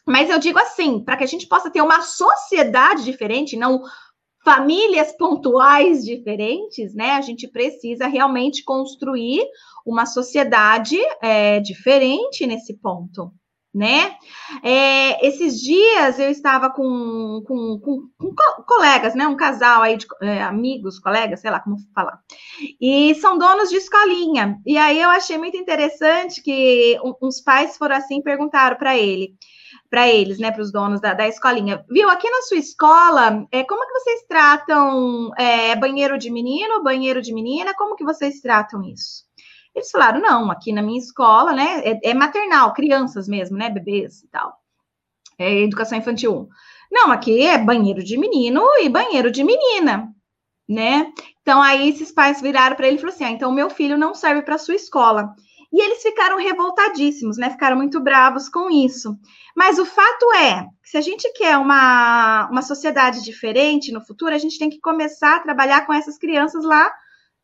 [0.05, 3.81] Mas eu digo assim, para que a gente possa ter uma sociedade diferente, não
[4.43, 7.11] famílias pontuais diferentes, né?
[7.11, 9.43] A gente precisa realmente construir
[9.85, 13.31] uma sociedade é, diferente nesse ponto,
[13.73, 14.15] né?
[14.63, 19.27] É, esses dias eu estava com, com, com, com, colegas, né?
[19.27, 22.19] Um casal aí de é, amigos, colegas, sei lá como falar.
[22.79, 24.57] E são donos de escolinha.
[24.65, 29.35] E aí eu achei muito interessante que uns pais foram assim perguntaram para ele
[29.89, 31.83] para eles, né, para os donos da, da, escolinha.
[31.89, 37.21] Viu, aqui na sua escola, é, como que vocês tratam é, banheiro de menino, banheiro
[37.21, 37.73] de menina?
[37.75, 39.25] Como que vocês tratam isso?
[39.75, 44.21] Eles falaram, não, aqui na minha escola, né, é, é maternal, crianças mesmo, né, bebês
[44.23, 44.53] e tal.
[45.37, 46.49] É educação infantil.
[46.91, 50.09] Não, aqui é banheiro de menino e banheiro de menina,
[50.67, 51.11] né?
[51.41, 54.13] Então aí esses pais viraram para ele e falaram assim: ah, então meu filho não
[54.13, 55.33] serve para sua escola.
[55.73, 57.49] E eles ficaram revoltadíssimos, né?
[57.49, 59.17] Ficaram muito bravos com isso.
[59.55, 64.37] Mas o fato é, se a gente quer uma, uma sociedade diferente no futuro, a
[64.37, 66.91] gente tem que começar a trabalhar com essas crianças lá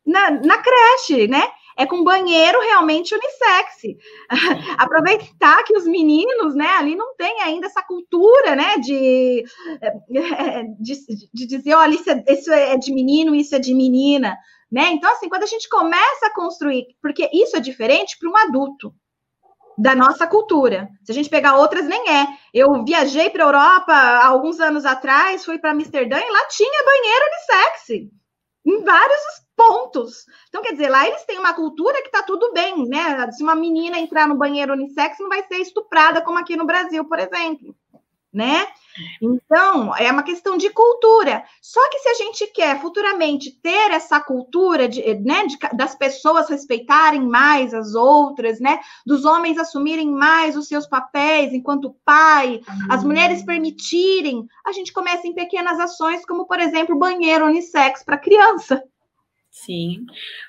[0.06, 1.42] na, na creche, né?
[1.78, 3.96] É com banheiro realmente unissex.
[4.76, 9.44] Aproveitar que os meninos, né, ali não tem ainda essa cultura, né, de,
[10.80, 14.36] de, de dizer, olha, isso é, isso é de menino, isso é de menina,
[14.70, 14.90] né?
[14.90, 18.92] Então, assim, quando a gente começa a construir, porque isso é diferente para um adulto,
[19.78, 20.88] da nossa cultura.
[21.04, 22.26] Se a gente pegar outras, nem é.
[22.52, 27.24] Eu viajei para a Europa alguns anos atrás, fui para Amsterdã e lá tinha banheiro
[27.26, 28.17] unissex
[28.68, 29.20] em vários
[29.56, 30.26] pontos.
[30.48, 33.30] Então, quer dizer, lá eles têm uma cultura que está tudo bem, né?
[33.32, 37.04] Se uma menina entrar no banheiro unissex, não vai ser estuprada como aqui no Brasil,
[37.06, 37.74] por exemplo
[38.38, 38.68] né?
[39.20, 41.42] Então, é uma questão de cultura.
[41.60, 46.48] Só que se a gente quer futuramente ter essa cultura de, né, de, das pessoas
[46.48, 48.78] respeitarem mais as outras, né?
[49.04, 52.86] Dos homens assumirem mais os seus papéis enquanto pai, uhum.
[52.90, 58.18] as mulheres permitirem, a gente começa em pequenas ações, como, por exemplo, banheiro unissex para
[58.18, 58.82] criança.
[59.50, 60.06] Sim.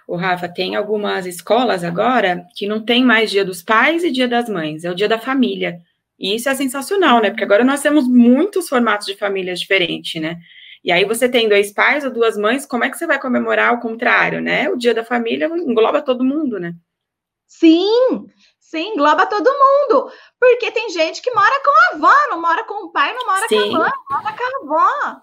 [0.07, 4.27] O Rafa, tem algumas escolas agora que não tem mais dia dos pais e dia
[4.27, 5.81] das mães, é o dia da família.
[6.19, 7.29] E isso é sensacional, né?
[7.29, 10.37] Porque agora nós temos muitos formatos de famílias diferentes, né?
[10.83, 13.73] E aí você tem dois pais ou duas mães, como é que você vai comemorar
[13.73, 14.69] o contrário, né?
[14.69, 16.73] O dia da família engloba todo mundo, né?
[17.47, 18.27] Sim,
[18.69, 20.11] sim, engloba todo mundo.
[20.39, 23.47] Porque tem gente que mora com a avó, não mora com o pai, não mora
[23.47, 23.71] sim.
[23.71, 25.21] com a mãe, mora com a avó.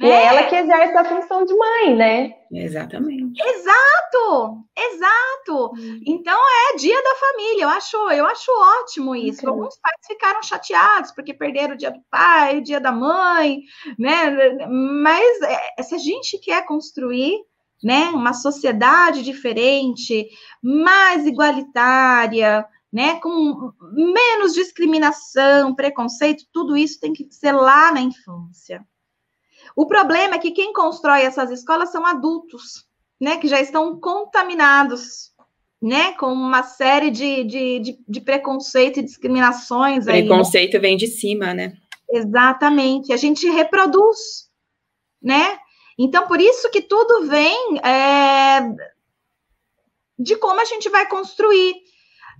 [0.00, 2.34] E é ela que exerce a função de mãe, né?
[2.52, 3.40] Exatamente.
[3.40, 5.72] Exato, exato.
[5.76, 6.00] Hum.
[6.06, 6.38] Então
[6.72, 8.50] é dia da família, eu acho, eu acho
[8.80, 9.40] ótimo isso.
[9.40, 9.54] Incrível.
[9.54, 13.60] Alguns pais ficaram chateados porque perderam o dia do pai, o dia da mãe,
[13.98, 14.30] né?
[14.68, 17.38] Mas é, se a gente quer construir
[17.82, 20.28] né, uma sociedade diferente,
[20.62, 28.84] mais igualitária, né, com menos discriminação, preconceito, tudo isso tem que ser lá na infância.
[29.76, 32.88] O problema é que quem constrói essas escolas são adultos,
[33.20, 35.32] né, que já estão contaminados,
[35.80, 40.04] né, com uma série de, de, de, de preconceito e discriminações.
[40.04, 40.88] Preconceito aí, né?
[40.88, 41.74] vem de cima, né?
[42.10, 43.12] Exatamente.
[43.12, 44.50] A gente reproduz,
[45.22, 45.58] né?
[45.98, 48.60] Então, por isso que tudo vem é,
[50.18, 51.74] de como a gente vai construir.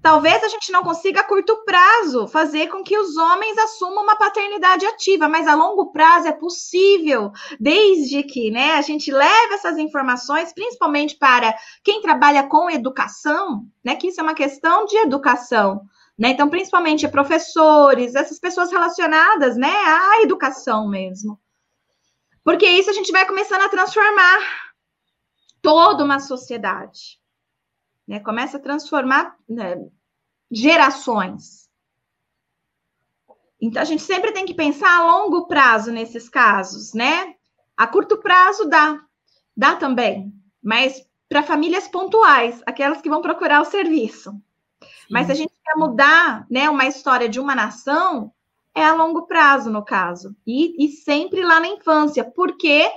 [0.03, 4.17] Talvez a gente não consiga a curto prazo fazer com que os homens assumam uma
[4.17, 9.77] paternidade ativa, mas a longo prazo é possível, desde que né, a gente leve essas
[9.77, 15.83] informações, principalmente para quem trabalha com educação, né, que isso é uma questão de educação.
[16.19, 16.31] Né?
[16.31, 21.39] Então, principalmente professores, essas pessoas relacionadas né, à educação mesmo.
[22.43, 24.39] Porque isso a gente vai começando a transformar
[25.61, 27.19] toda uma sociedade
[28.11, 28.18] né?
[28.18, 29.77] Começa a transformar né,
[30.51, 31.70] gerações.
[33.61, 37.37] Então a gente sempre tem que pensar a longo prazo nesses casos, né?
[37.77, 39.01] A curto prazo dá,
[39.57, 44.33] dá também, mas para famílias pontuais, aquelas que vão procurar o serviço.
[44.33, 45.07] Sim.
[45.09, 48.33] Mas se a gente quer mudar, né, uma história de uma nação,
[48.75, 50.35] é a longo prazo, no caso.
[50.44, 52.90] E, e sempre lá na infância, porque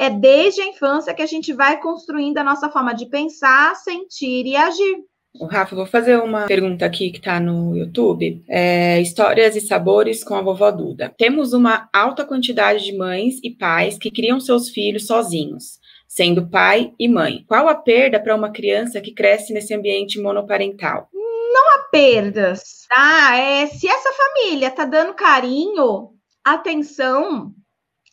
[0.00, 4.46] é desde a infância que a gente vai construindo a nossa forma de pensar, sentir
[4.46, 5.04] e agir.
[5.38, 8.42] O Rafa, vou fazer uma pergunta aqui que está no YouTube.
[8.48, 11.14] É, histórias e sabores com a vovó Duda.
[11.18, 16.94] Temos uma alta quantidade de mães e pais que criam seus filhos sozinhos, sendo pai
[16.98, 17.44] e mãe.
[17.46, 21.10] Qual a perda para uma criança que cresce nesse ambiente monoparental?
[21.12, 23.36] Não há perdas, tá?
[23.36, 27.52] É, se essa família está dando carinho, atenção,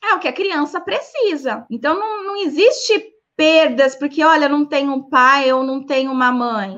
[0.03, 1.65] é o que a criança precisa.
[1.69, 6.31] Então, não, não existe perdas porque, olha, não tem um pai ou não tem uma
[6.31, 6.77] mãe.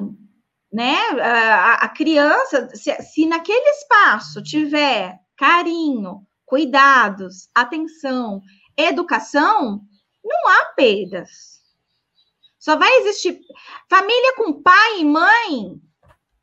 [0.72, 0.98] Né?
[1.22, 8.42] A, a criança, se, se naquele espaço tiver carinho, cuidados, atenção,
[8.78, 9.82] educação,
[10.24, 11.60] não há perdas.
[12.60, 13.40] Só vai existir
[13.90, 15.82] família com pai e mãe.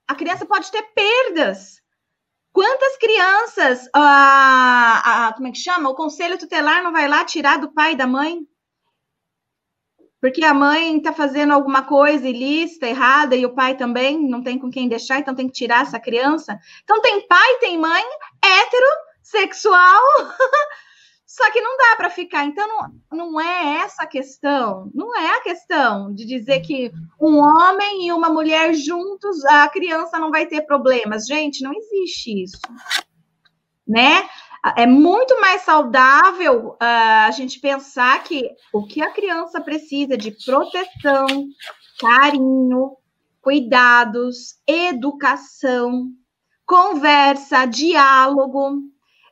[0.09, 1.83] A criança pode ter perdas,
[2.57, 5.91] Quantas crianças, a, a, como é que chama?
[5.91, 8.49] O conselho tutelar não vai lá tirar do pai e da mãe?
[10.19, 14.59] Porque a mãe está fazendo alguma coisa ilícita, errada, e o pai também não tem
[14.59, 16.59] com quem deixar, então tem que tirar essa criança.
[16.83, 18.03] Então tem pai, tem mãe,
[18.43, 18.87] hétero,
[19.23, 20.01] sexual,
[21.37, 22.47] Só que não dá para ficar.
[22.47, 24.91] Então, não, não é essa a questão.
[24.95, 30.19] Não é a questão de dizer que um homem e uma mulher juntos, a criança
[30.19, 31.27] não vai ter problemas.
[31.27, 32.59] Gente, não existe isso.
[33.87, 34.27] Né?
[34.79, 36.77] É muito mais saudável uh,
[37.27, 41.27] a gente pensar que o que a criança precisa de proteção,
[42.01, 42.97] carinho,
[43.43, 46.09] cuidados, educação,
[46.65, 48.81] conversa, diálogo.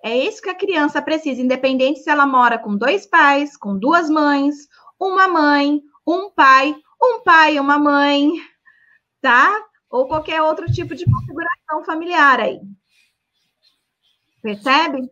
[0.04, 4.10] É isso que a criança precisa, independente se ela mora com dois pais, com duas
[4.10, 4.54] mães,
[5.00, 8.30] uma mãe, um pai, um pai e uma mãe,
[9.22, 9.50] tá?
[9.90, 12.60] Ou qualquer outro tipo de configuração familiar aí.
[14.42, 15.08] Percebe?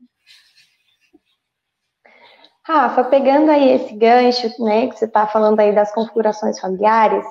[2.62, 7.24] Rafa, pegando aí esse gancho, né, que você está falando aí das configurações familiares,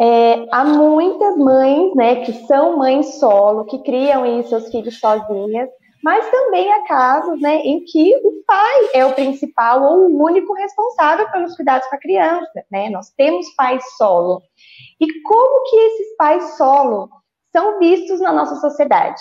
[0.00, 5.68] é, há muitas mães, né, que são mães solo, que criam aí seus filhos sozinhas,
[6.02, 10.54] mas também há casos, né, em que o pai é o principal ou o único
[10.54, 12.88] responsável pelos cuidados com a criança, né?
[12.88, 14.40] Nós temos pais solo.
[15.00, 17.10] E como que esses pais solo
[17.52, 19.20] são vistos na nossa sociedade?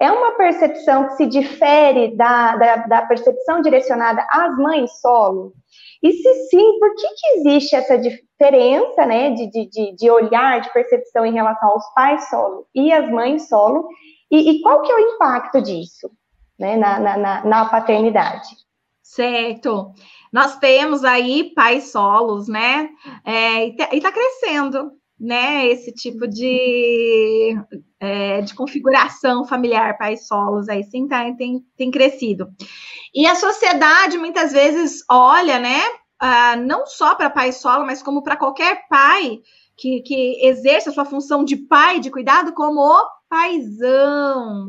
[0.00, 5.52] É uma percepção que se difere da, da, da percepção direcionada às mães solo?
[6.00, 10.72] E se sim, por que, que existe essa diferença né, de, de, de olhar, de
[10.72, 13.88] percepção em relação aos pais solo e às mães solo?
[14.30, 16.10] E, e qual que é o impacto disso
[16.58, 18.48] né, na, na, na paternidade?
[19.02, 19.92] Certo.
[20.32, 22.90] Nós temos aí pais solos, né?
[23.24, 27.56] É, e está crescendo né, esse tipo de,
[27.98, 32.48] é, de configuração familiar, pais solos, aí sim tá, tem, tem crescido.
[33.14, 35.80] E a sociedade muitas vezes olha, né,
[36.22, 39.40] uh, não só para pai solo, mas como para qualquer pai
[39.76, 44.66] que, que exerce a sua função de pai, de cuidado, como o paizão,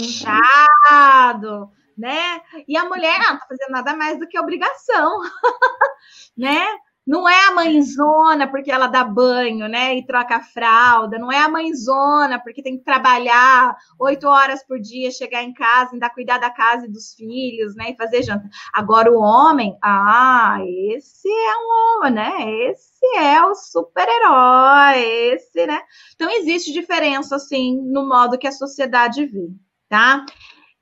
[0.00, 2.40] achado, né?
[2.66, 5.20] E a mulher não tá fazendo nada mais do que obrigação,
[6.36, 6.66] né?
[7.06, 9.94] Não é a mãezona porque ela dá banho, né?
[9.96, 11.18] E troca a fralda.
[11.18, 15.90] Não é a mãezona porque tem que trabalhar oito horas por dia, chegar em casa,
[15.92, 17.90] ainda cuidar da casa e dos filhos, né?
[17.90, 18.48] E fazer janta.
[18.72, 20.58] Agora o homem, ah,
[20.96, 22.52] esse é um homem, né?
[22.70, 25.00] Esse é o super-herói,
[25.34, 25.80] esse, né?
[26.14, 29.48] Então existe diferença, assim, no modo que a sociedade vê,
[29.88, 30.24] tá?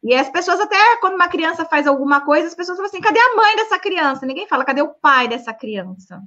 [0.03, 3.21] E as pessoas, até quando uma criança faz alguma coisa, as pessoas falam assim: cadê
[3.21, 4.27] a mãe dessa criança?
[4.27, 6.21] Ninguém fala, cadê o pai dessa criança?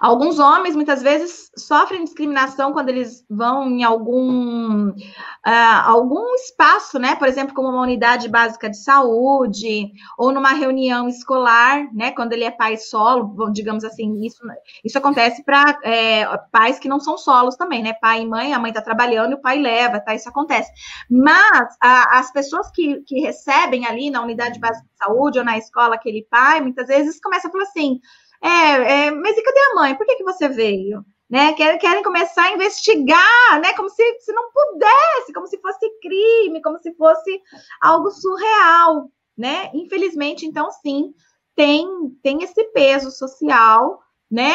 [0.00, 7.16] Alguns homens, muitas vezes, sofrem discriminação quando eles vão em algum, uh, algum espaço, né?
[7.16, 12.12] Por exemplo, como uma unidade básica de saúde, ou numa reunião escolar, né?
[12.12, 14.38] Quando ele é pai solo, digamos assim, isso,
[14.84, 17.94] isso acontece para é, pais que não são solos também, né?
[17.94, 20.14] Pai e mãe, a mãe está trabalhando e o pai leva, tá?
[20.14, 20.70] Isso acontece.
[21.10, 25.58] Mas a, as pessoas que, que recebem ali na unidade básica de saúde ou na
[25.58, 27.98] escola aquele pai, muitas vezes começam a falar assim
[28.44, 29.94] é, é, mas e cadê a mãe?
[29.94, 31.02] Por que, que você veio?
[31.30, 31.54] Né?
[31.54, 33.72] Querem, querem começar a investigar, né?
[33.72, 37.40] Como se, se não pudesse, como se fosse crime, como se fosse
[37.80, 39.70] algo surreal, né?
[39.72, 41.14] Infelizmente, então, sim,
[41.56, 41.88] tem,
[42.22, 44.52] tem esse peso social, né?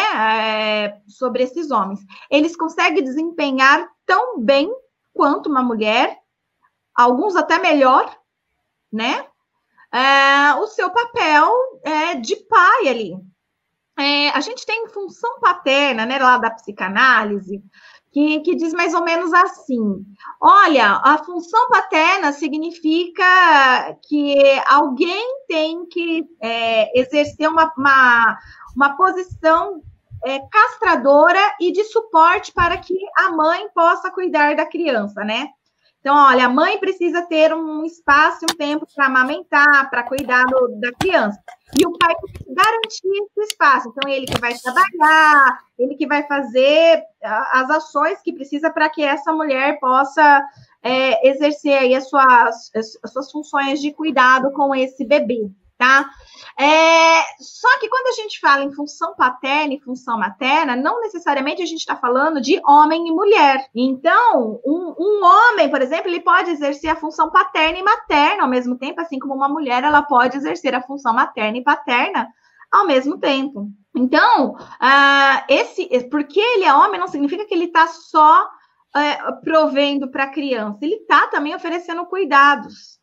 [0.85, 1.99] É, sobre esses homens.
[2.29, 4.71] Eles conseguem desempenhar tão bem
[5.11, 6.15] quanto uma mulher,
[6.93, 8.15] alguns até melhor,
[8.93, 9.25] né?
[9.91, 11.51] É, o seu papel
[11.83, 13.15] é, de pai ali,
[13.99, 17.61] é, a gente tem função paterna, né, lá da psicanálise,
[18.11, 20.03] que, que, diz mais ou menos assim:
[20.41, 23.23] olha, a função paterna significa
[24.07, 24.35] que
[24.65, 28.37] alguém tem que é, exercer uma, uma,
[28.75, 29.81] uma posição
[30.25, 35.49] é, castradora e de suporte para que a mãe possa cuidar da criança, né?
[35.99, 40.45] Então, olha, a mãe precisa ter um espaço e um tempo para amamentar, para cuidar
[40.45, 41.37] do, da criança.
[41.77, 43.89] E o pai precisa garantir esse espaço.
[43.89, 49.03] Então, ele que vai trabalhar, ele que vai fazer as ações que precisa para que
[49.03, 50.43] essa mulher possa
[50.81, 55.49] é, exercer aí as suas, as suas funções de cuidado com esse bebê
[55.79, 56.09] tá?
[56.59, 61.63] É, só que quando a gente fala em função paterna e função materna, não necessariamente
[61.63, 63.65] a gente está falando de homem e mulher.
[63.73, 68.49] Então, um, um, homem, por exemplo, ele pode exercer a função paterna e materna ao
[68.49, 72.27] mesmo tempo, assim como uma mulher, ela pode exercer a função materna e paterna
[72.69, 73.69] ao mesmo tempo.
[73.95, 80.11] Então, uh, esse, porque ele é homem, não significa que ele está só uh, provendo
[80.11, 82.98] para a criança, ele está também oferecendo cuidados.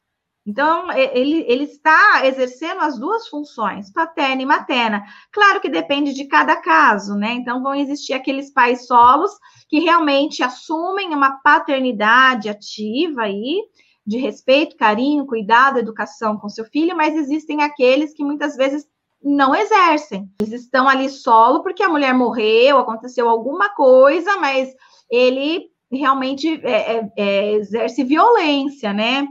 [0.47, 5.03] Então, ele, ele está exercendo as duas funções, paterna e materna.
[5.32, 7.32] Claro que depende de cada caso, né?
[7.32, 9.32] Então, vão existir aqueles pais solos
[9.68, 13.61] que realmente assumem uma paternidade ativa aí,
[14.07, 18.86] de respeito, carinho, cuidado, educação com seu filho, mas existem aqueles que muitas vezes
[19.20, 20.30] não exercem.
[20.40, 24.72] Eles estão ali solo porque a mulher morreu, aconteceu alguma coisa, mas
[25.11, 29.26] ele realmente é, é, é exerce violência, né?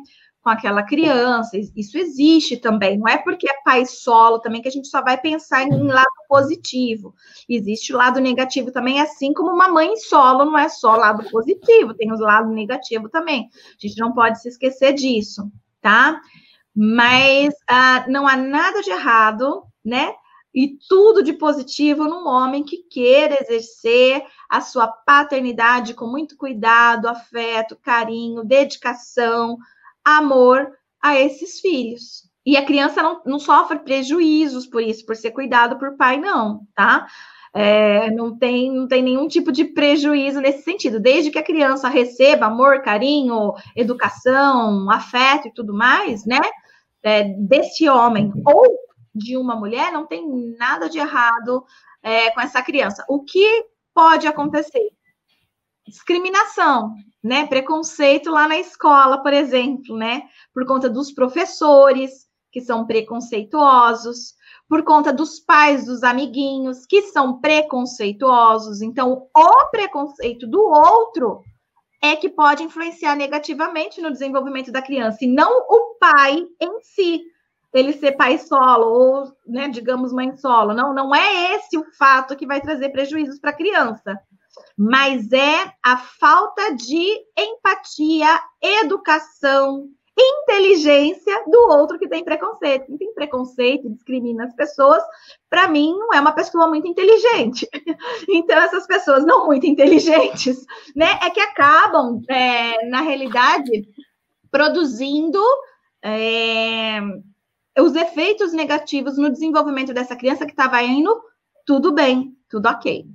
[0.46, 1.58] Com aquela criança.
[1.76, 3.00] Isso existe também.
[3.00, 6.06] Não é porque é pai solo também que a gente só vai pensar em lado
[6.30, 7.16] positivo.
[7.50, 11.96] Existe o lado negativo também, assim como uma mãe solo não é só lado positivo,
[11.96, 13.50] tem os lados negativos também.
[13.56, 16.22] A gente não pode se esquecer disso, tá?
[16.76, 20.14] Mas ah, não há nada de errado, né?
[20.54, 27.08] E tudo de positivo num homem que queira exercer a sua paternidade com muito cuidado,
[27.08, 29.58] afeto, carinho, dedicação,
[30.06, 32.30] amor a esses filhos.
[32.46, 36.62] E a criança não, não sofre prejuízos por isso, por ser cuidado por pai, não,
[36.76, 37.08] tá?
[37.54, 41.00] É, não, tem, não tem nenhum tipo de prejuízo nesse sentido.
[41.00, 46.42] Desde que a criança receba amor, carinho, educação, afeto e tudo mais, né?
[47.02, 48.78] É, desse homem ou
[49.14, 50.28] de uma mulher, não tem
[50.58, 51.64] nada de errado
[52.04, 53.06] é, com essa criança.
[53.08, 54.90] O que pode acontecer?
[55.88, 56.94] Discriminação,
[57.26, 57.48] né?
[57.48, 60.26] Preconceito lá na escola, por exemplo, né?
[60.54, 64.36] Por conta dos professores que são preconceituosos,
[64.70, 68.80] por conta dos pais dos amiguinhos que são preconceituosos.
[68.84, 71.42] Então, o preconceito do outro
[72.00, 77.24] é que pode influenciar negativamente no desenvolvimento da criança, e não o pai em si,
[77.74, 80.76] ele ser pai solo ou, né, digamos, mãe solo.
[80.76, 84.16] Não, não é esse o fato que vai trazer prejuízos para a criança,
[84.78, 92.86] mas é a falta de empatia, educação, inteligência do outro que tem preconceito.
[92.86, 95.04] Quem tem preconceito, discrimina as pessoas,
[95.50, 97.68] para mim, não é uma pessoa muito inteligente.
[98.28, 103.88] Então, essas pessoas não muito inteligentes, né, é que acabam, é, na realidade,
[104.52, 105.42] produzindo.
[106.04, 107.00] É,
[107.82, 111.22] os efeitos negativos no desenvolvimento dessa criança que estava indo
[111.66, 113.06] tudo bem, tudo ok.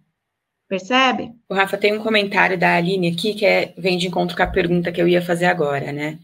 [0.70, 1.32] Percebe?
[1.48, 4.46] O Rafa tem um comentário da Aline aqui que é, vem de encontro com a
[4.46, 6.16] pergunta que eu ia fazer agora, né?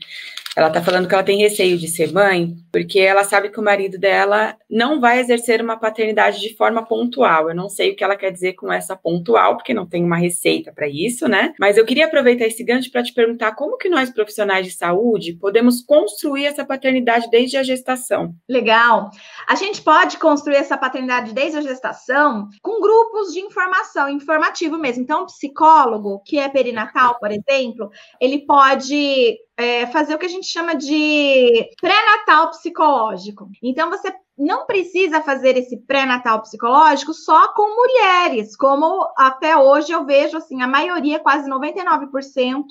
[0.56, 3.62] Ela está falando que ela tem receio de ser mãe, porque ela sabe que o
[3.62, 7.50] marido dela não vai exercer uma paternidade de forma pontual.
[7.50, 10.16] Eu não sei o que ela quer dizer com essa pontual, porque não tem uma
[10.16, 11.52] receita para isso, né?
[11.60, 15.34] Mas eu queria aproveitar esse gancho para te perguntar como que nós, profissionais de saúde,
[15.34, 18.34] podemos construir essa paternidade desde a gestação.
[18.48, 19.10] Legal.
[19.46, 25.02] A gente pode construir essa paternidade desde a gestação com grupos de informação, informativo mesmo.
[25.02, 30.30] Então, o psicólogo, que é perinatal, por exemplo, ele pode é, fazer o que a
[30.30, 33.48] gente chama de pré-natal psicológico.
[33.62, 40.04] Então, você não precisa fazer esse pré-natal psicológico só com mulheres, como até hoje eu
[40.04, 42.66] vejo, assim, a maioria, quase 99%,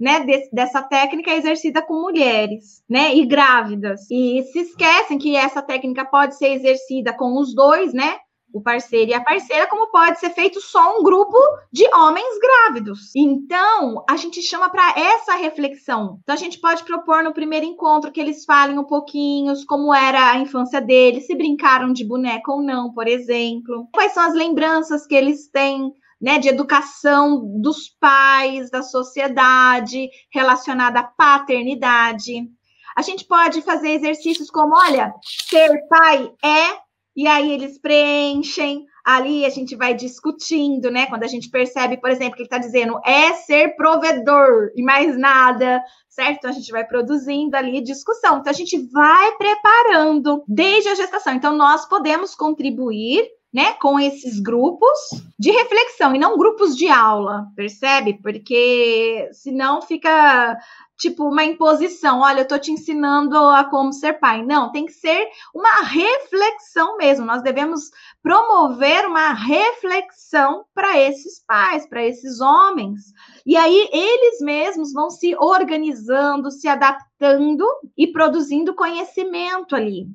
[0.00, 4.10] né, desse, dessa técnica é exercida com mulheres, né, e grávidas.
[4.10, 8.16] E se esquecem que essa técnica pode ser exercida com os dois, né,
[8.54, 11.36] o parceiro e a parceira, como pode ser feito só um grupo
[11.72, 13.10] de homens grávidos.
[13.16, 16.20] Então, a gente chama para essa reflexão.
[16.22, 20.30] Então, a gente pode propor no primeiro encontro que eles falem um pouquinho como era
[20.30, 23.88] a infância deles, se brincaram de boneca ou não, por exemplo.
[23.92, 31.00] Quais são as lembranças que eles têm né, de educação dos pais, da sociedade, relacionada
[31.00, 32.48] à paternidade.
[32.96, 35.12] A gente pode fazer exercícios como, olha,
[35.50, 36.83] ser pai é
[37.16, 41.06] e aí eles preenchem, ali a gente vai discutindo, né?
[41.06, 45.16] Quando a gente percebe, por exemplo, que ele está dizendo é ser provedor e mais
[45.18, 46.38] nada, certo?
[46.38, 48.38] Então a gente vai produzindo ali discussão.
[48.38, 51.34] Então a gente vai preparando desde a gestação.
[51.34, 54.98] Então nós podemos contribuir né, com esses grupos
[55.38, 58.18] de reflexão e não grupos de aula, percebe?
[58.20, 60.58] Porque senão fica
[60.96, 64.44] tipo uma imposição, olha, eu tô te ensinando a como ser pai.
[64.44, 67.26] Não, tem que ser uma reflexão mesmo.
[67.26, 67.90] Nós devemos
[68.22, 73.12] promover uma reflexão para esses pais, para esses homens.
[73.44, 77.64] E aí eles mesmos vão se organizando, se adaptando
[77.96, 80.06] e produzindo conhecimento ali.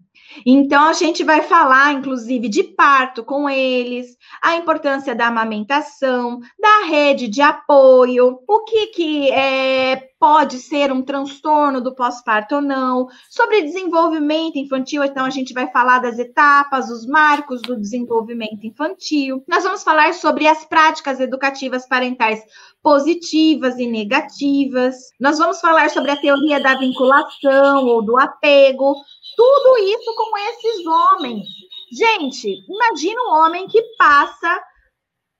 [0.45, 6.85] Então, a gente vai falar, inclusive, de parto com eles, a importância da amamentação, da
[6.87, 13.07] rede de apoio, o que, que é, pode ser um transtorno do pós-parto ou não,
[13.29, 19.43] sobre desenvolvimento infantil, então a gente vai falar das etapas, os marcos do desenvolvimento infantil.
[19.47, 22.43] Nós vamos falar sobre as práticas educativas parentais
[22.83, 24.95] positivas e negativas.
[25.19, 28.95] Nós vamos falar sobre a teoria da vinculação ou do apego,
[29.39, 31.47] tudo isso com esses homens.
[31.93, 34.61] Gente, imagina um homem que passa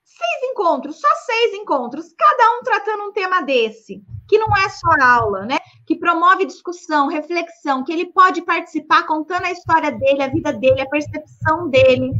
[0.05, 4.87] seis encontros, só seis encontros, cada um tratando um tema desse, que não é só
[5.01, 5.57] aula, né?
[5.85, 10.79] Que promove discussão, reflexão, que ele pode participar contando a história dele, a vida dele,
[10.79, 12.13] a percepção dele,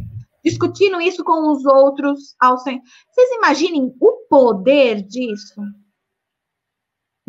[0.44, 2.34] discutindo isso com os outros.
[2.38, 2.58] Ao...
[2.58, 5.62] Vocês imaginem o poder disso?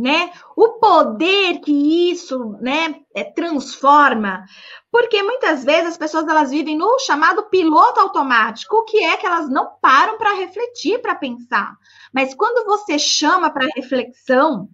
[0.02, 0.34] Né?
[0.56, 4.44] O poder que isso, né, é, transforma.
[4.92, 9.28] Porque muitas vezes as pessoas elas vivem no chamado piloto automático, o que é que
[9.28, 11.76] elas não param para refletir, para pensar.
[12.12, 14.68] Mas quando você chama para reflexão,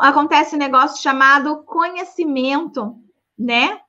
[0.00, 2.96] acontece um negócio chamado conhecimento,
[3.38, 3.80] né?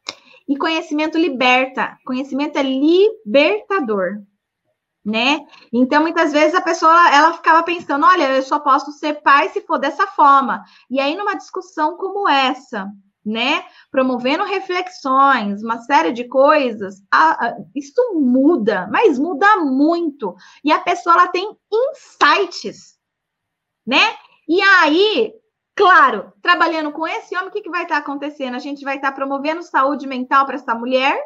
[0.48, 1.98] E conhecimento liberta.
[2.06, 4.22] Conhecimento é libertador
[5.06, 5.46] né?
[5.72, 9.62] Então, muitas vezes a pessoa ela ficava pensando, olha, eu só posso ser pai se
[9.62, 10.64] for dessa forma.
[10.90, 12.90] E aí, numa discussão como essa,
[13.26, 13.66] né?
[13.92, 20.36] Promovendo reflexões, uma série de coisas, a, a, isso muda, mas muda muito.
[20.64, 22.98] E a pessoa ela tem insights,
[23.86, 24.16] né?
[24.48, 25.34] E aí,
[25.76, 28.56] claro, trabalhando com esse homem, o que, que vai estar acontecendo?
[28.56, 31.18] A gente vai estar promovendo saúde mental para essa mulher,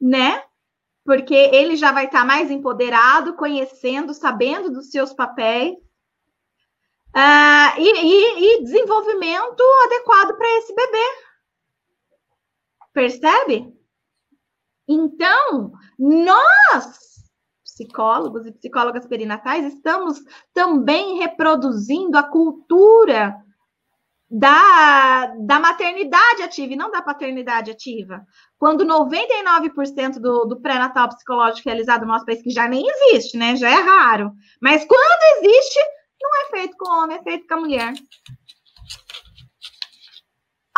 [0.00, 0.42] né?
[1.04, 5.74] Porque ele já vai estar mais empoderado, conhecendo, sabendo dos seus papéis.
[7.14, 11.04] Uh, e, e, e, desenvolvimento adequado para esse bebê.
[12.92, 13.74] Percebe?
[14.86, 17.24] Então, nós,
[17.64, 20.20] psicólogos e psicólogas perinatais, estamos
[20.52, 23.36] também reproduzindo a cultura
[24.30, 28.24] da, da maternidade ativa e não da paternidade ativa.
[28.56, 33.56] Quando 99% do, do pré-natal psicológico realizado no nosso país, que já nem existe, né?
[33.56, 34.30] Já é raro.
[34.62, 35.80] Mas quando existe,
[36.22, 37.92] não é feito com o homem, é feito com a mulher.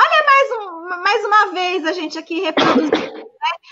[0.01, 3.23] Olha mais, um, mais uma vez a gente aqui reproduzindo, né?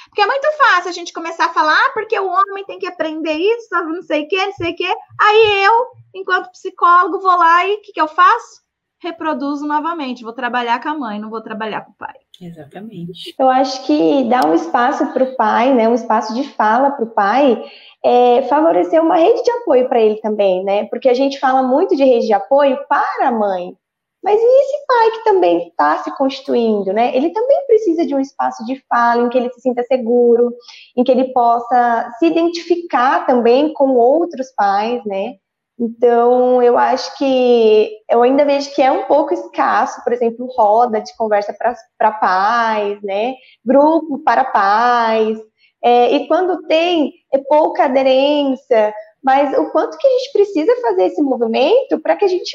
[0.08, 2.86] Porque é muito fácil a gente começar a falar, ah, porque o homem tem que
[2.86, 4.94] aprender isso, não sei o quê, não sei o quê.
[5.18, 8.60] Aí eu, enquanto psicólogo, vou lá e o que, que eu faço?
[9.02, 10.22] Reproduzo novamente.
[10.22, 12.14] Vou trabalhar com a mãe, não vou trabalhar com o pai.
[12.40, 13.34] Exatamente.
[13.38, 17.04] Eu acho que dar um espaço para o pai, né, um espaço de fala para
[17.04, 17.62] o pai,
[18.04, 20.84] é, favorecer uma rede de apoio para ele também, né?
[20.86, 23.74] Porque a gente fala muito de rede de apoio para a mãe.
[24.22, 27.14] Mas e esse pai que também está se constituindo, né?
[27.16, 30.54] Ele também precisa de um espaço de fala em que ele se sinta seguro,
[30.94, 35.36] em que ele possa se identificar também com outros pais, né?
[35.80, 41.00] Então, eu acho que eu ainda vejo que é um pouco escasso, por exemplo, roda
[41.00, 41.56] de conversa
[41.96, 43.34] para pais, né?
[43.64, 45.38] Grupo para pais.
[45.82, 48.92] É, e quando tem, é pouca aderência,
[49.24, 52.54] mas o quanto que a gente precisa fazer esse movimento para que a gente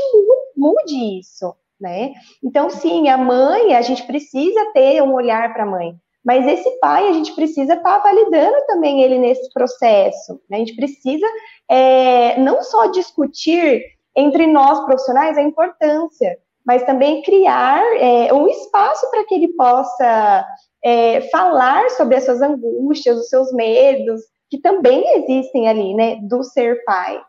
[0.56, 2.14] mude isso, né?
[2.44, 5.96] Então, sim, a mãe, a gente precisa ter um olhar para a mãe.
[6.26, 10.42] Mas esse pai, a gente precisa estar tá validando também ele nesse processo.
[10.50, 10.58] Né?
[10.58, 11.28] A gente precisa
[11.70, 13.84] é, não só discutir
[14.16, 20.46] entre nós profissionais a importância, mas também criar é, um espaço para que ele possa
[20.84, 26.44] é, falar sobre as suas angústias, os seus medos, que também existem ali, né, do
[26.44, 27.22] ser pai.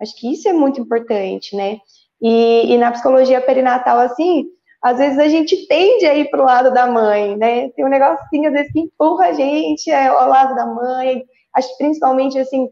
[0.00, 1.78] Acho que isso é muito importante, né?
[2.20, 4.46] E, e na psicologia perinatal, assim,
[4.84, 7.70] às vezes a gente tende a ir para o lado da mãe, né?
[7.70, 11.24] Tem um negocinho, às vezes, que empurra a gente é, ao lado da mãe.
[11.54, 12.68] Acho principalmente, assim,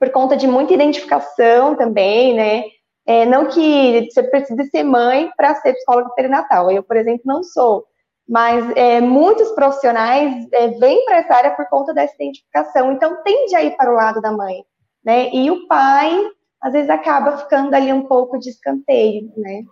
[0.00, 2.64] por conta de muita identificação também, né?
[3.06, 6.70] É, não que você precise ser mãe para ser psicóloga perinatal.
[6.70, 7.84] Eu, por exemplo, não sou.
[8.26, 12.92] Mas é, muitos profissionais é, vêm para essa área por conta dessa identificação.
[12.92, 14.64] Então, tende a ir para o lado da mãe,
[15.04, 15.28] né?
[15.34, 16.18] E o pai,
[16.62, 19.64] às vezes, acaba ficando ali um pouco de escanteio, né?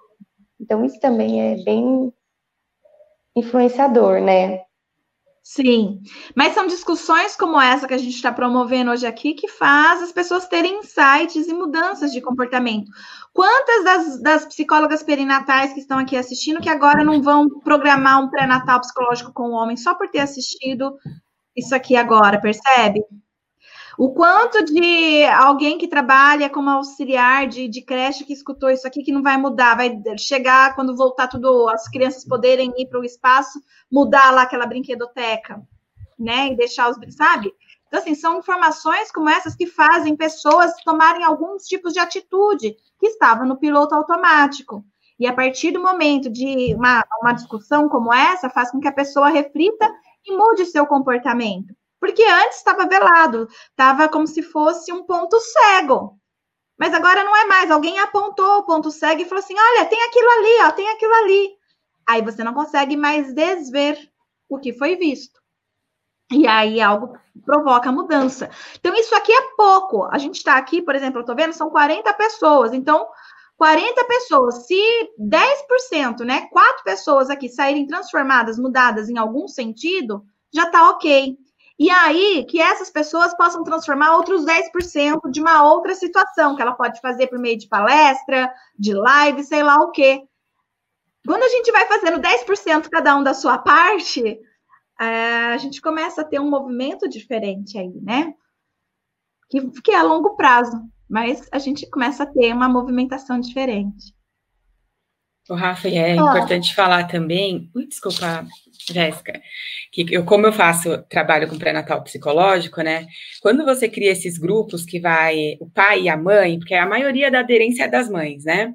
[0.64, 2.10] Então, isso também é bem
[3.36, 4.62] influenciador, né?
[5.42, 6.00] Sim,
[6.34, 10.10] mas são discussões como essa que a gente está promovendo hoje aqui que faz as
[10.10, 12.90] pessoas terem insights e mudanças de comportamento.
[13.30, 18.30] Quantas das, das psicólogas perinatais que estão aqui assistindo que agora não vão programar um
[18.30, 20.96] pré-natal psicológico com o homem só por ter assistido
[21.54, 23.04] isso aqui agora, percebe?
[23.96, 29.02] O quanto de alguém que trabalha como auxiliar de, de creche que escutou isso aqui
[29.02, 33.04] que não vai mudar, vai chegar quando voltar tudo, as crianças poderem ir para o
[33.04, 35.62] espaço, mudar lá aquela brinquedoteca,
[36.18, 36.48] né?
[36.48, 37.52] E deixar os, sabe?
[37.86, 43.06] Então, assim, são informações como essas que fazem pessoas tomarem alguns tipos de atitude que
[43.06, 44.84] estavam no piloto automático.
[45.18, 48.92] E a partir do momento de uma, uma discussão como essa, faz com que a
[48.92, 49.88] pessoa reflita
[50.26, 51.72] e mude seu comportamento.
[52.04, 56.20] Porque antes estava velado, estava como se fosse um ponto cego.
[56.78, 57.70] Mas agora não é mais.
[57.70, 61.14] Alguém apontou o ponto cego e falou assim: olha, tem aquilo ali, ó, tem aquilo
[61.14, 61.48] ali.
[62.06, 63.98] Aí você não consegue mais desver
[64.50, 65.40] o que foi visto.
[66.30, 68.50] E aí algo provoca mudança.
[68.78, 70.04] Então, isso aqui é pouco.
[70.12, 72.74] A gente está aqui, por exemplo, eu estou vendo, são 40 pessoas.
[72.74, 73.08] Então,
[73.56, 80.64] 40 pessoas, se 10%, né, quatro pessoas aqui saírem transformadas, mudadas em algum sentido, já
[80.64, 81.38] está ok.
[81.78, 86.74] E aí que essas pessoas possam transformar outros 10% de uma outra situação que ela
[86.74, 90.22] pode fazer por meio de palestra, de live, sei lá o quê.
[91.26, 94.38] Quando a gente vai fazendo 10% cada um da sua parte,
[95.00, 95.04] é,
[95.52, 98.34] a gente começa a ter um movimento diferente aí, né?
[99.50, 104.14] Que, que é a longo prazo, mas a gente começa a ter uma movimentação diferente.
[105.48, 106.16] O Rafa, é ah.
[106.16, 107.70] importante falar também.
[107.74, 108.46] Ui, desculpa,
[108.92, 109.40] Jéssica,
[109.90, 113.06] que eu, como eu faço trabalho com pré-natal psicológico, né?
[113.40, 117.30] Quando você cria esses grupos que vai o pai e a mãe, porque a maioria
[117.30, 118.72] da aderência é das mães, né?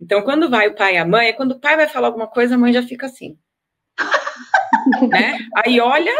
[0.00, 2.28] Então, quando vai o pai e a mãe, é quando o pai vai falar alguma
[2.28, 3.36] coisa, a mãe já fica assim.
[5.10, 5.38] né?
[5.56, 6.12] Aí olha,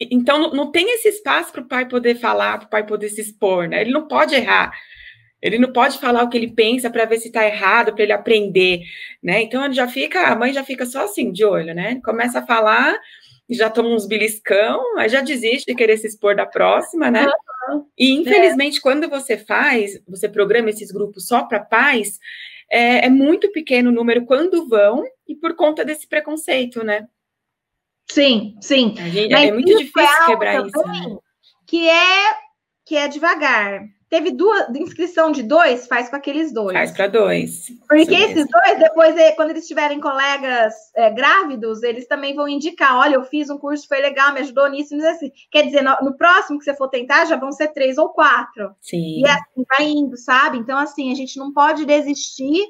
[0.00, 3.08] então não, não tem esse espaço para o pai poder falar, para o pai poder
[3.08, 3.80] se expor, né?
[3.80, 4.72] Ele não pode errar.
[5.40, 8.12] Ele não pode falar o que ele pensa para ver se está errado, para ele
[8.12, 8.82] aprender,
[9.22, 9.42] né?
[9.42, 12.00] Então ele já fica, a mãe já fica só assim de olho, né?
[12.04, 12.98] Começa a falar,
[13.48, 17.26] já toma uns beliscão, aí já desiste de querer se expor da próxima, né?
[17.68, 17.86] Uhum.
[17.96, 18.82] E infelizmente, é.
[18.82, 22.18] quando você faz, você programa esses grupos só para pais,
[22.70, 27.06] é, é, muito pequeno o número quando vão e por conta desse preconceito, né?
[28.10, 28.94] Sim, sim.
[29.10, 30.86] Gente, é muito difícil é quebrar isso.
[30.86, 31.16] Né?
[31.66, 32.36] Que é
[32.84, 33.82] que é devagar.
[34.10, 36.72] Teve duas inscrição de dois, faz com aqueles dois.
[36.72, 37.70] Faz para dois.
[37.86, 42.96] Porque esses dois, depois, é, quando eles tiverem colegas é, grávidos, eles também vão indicar:
[42.96, 45.30] olha, eu fiz um curso, foi legal, me ajudou nisso, mas assim.
[45.50, 48.74] Quer dizer, no, no, próximo que você for tentar, já vão ser três ou quatro.
[48.80, 49.20] Sim.
[49.20, 50.56] E assim vai indo, sabe?
[50.56, 52.64] Então, assim, a gente não pode desistir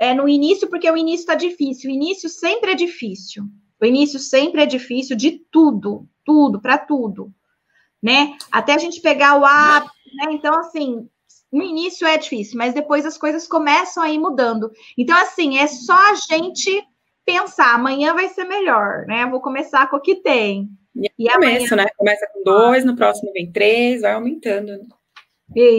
[0.00, 1.90] é, no início, porque o início está difícil.
[1.90, 3.44] O início sempre é difícil.
[3.80, 7.32] O início sempre é difícil de tudo, tudo, para tudo.
[8.02, 8.36] Né?
[8.50, 10.32] Até a gente pegar o hábito né?
[10.32, 11.08] Então, assim,
[11.52, 14.70] no início é difícil, mas depois as coisas começam a ir mudando.
[14.96, 16.82] Então, assim, é só a gente
[17.24, 19.26] pensar, amanhã vai ser melhor, né?
[19.26, 20.68] vou começar com o que tem.
[20.96, 21.84] E, e começa, amanhã...
[21.84, 21.90] né?
[21.96, 24.72] Começa com dois, no próximo vem três, vai aumentando.
[24.72, 24.84] Né?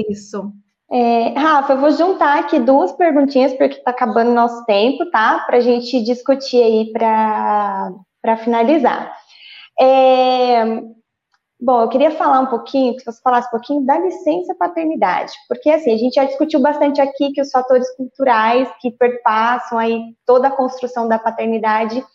[0.10, 0.52] Isso.
[0.92, 5.40] É, Rafa, eu vou juntar aqui duas perguntinhas, porque está acabando o nosso tempo, tá?
[5.40, 9.12] Para a gente discutir aí para finalizar.
[9.80, 10.64] É,
[11.66, 15.70] Bom, eu queria falar um pouquinho, que você falasse um pouquinho da licença paternidade, porque
[15.70, 20.50] assim, a gente já discutiu bastante aqui que os fatores culturais que perpassam aí toda
[20.50, 22.06] a construção da paternidade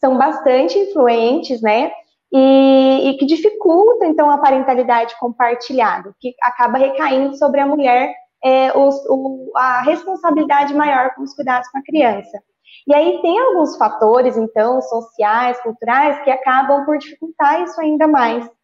[0.00, 1.92] são bastante influentes, né?
[2.32, 8.12] E, e que dificultam, então, a parentalidade compartilhada, que acaba recaindo sobre a mulher
[8.44, 12.42] é, os, o, a responsabilidade maior com os cuidados com a criança.
[12.88, 18.55] E aí tem alguns fatores, então, sociais, culturais, que acabam por dificultar isso ainda mais.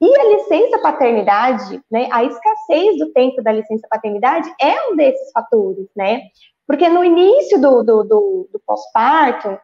[0.00, 5.30] E a licença paternidade, né, a escassez do tempo da licença paternidade é um desses
[5.32, 6.22] fatores, né?
[6.66, 9.58] Porque no início do, do, do, do pós-parto,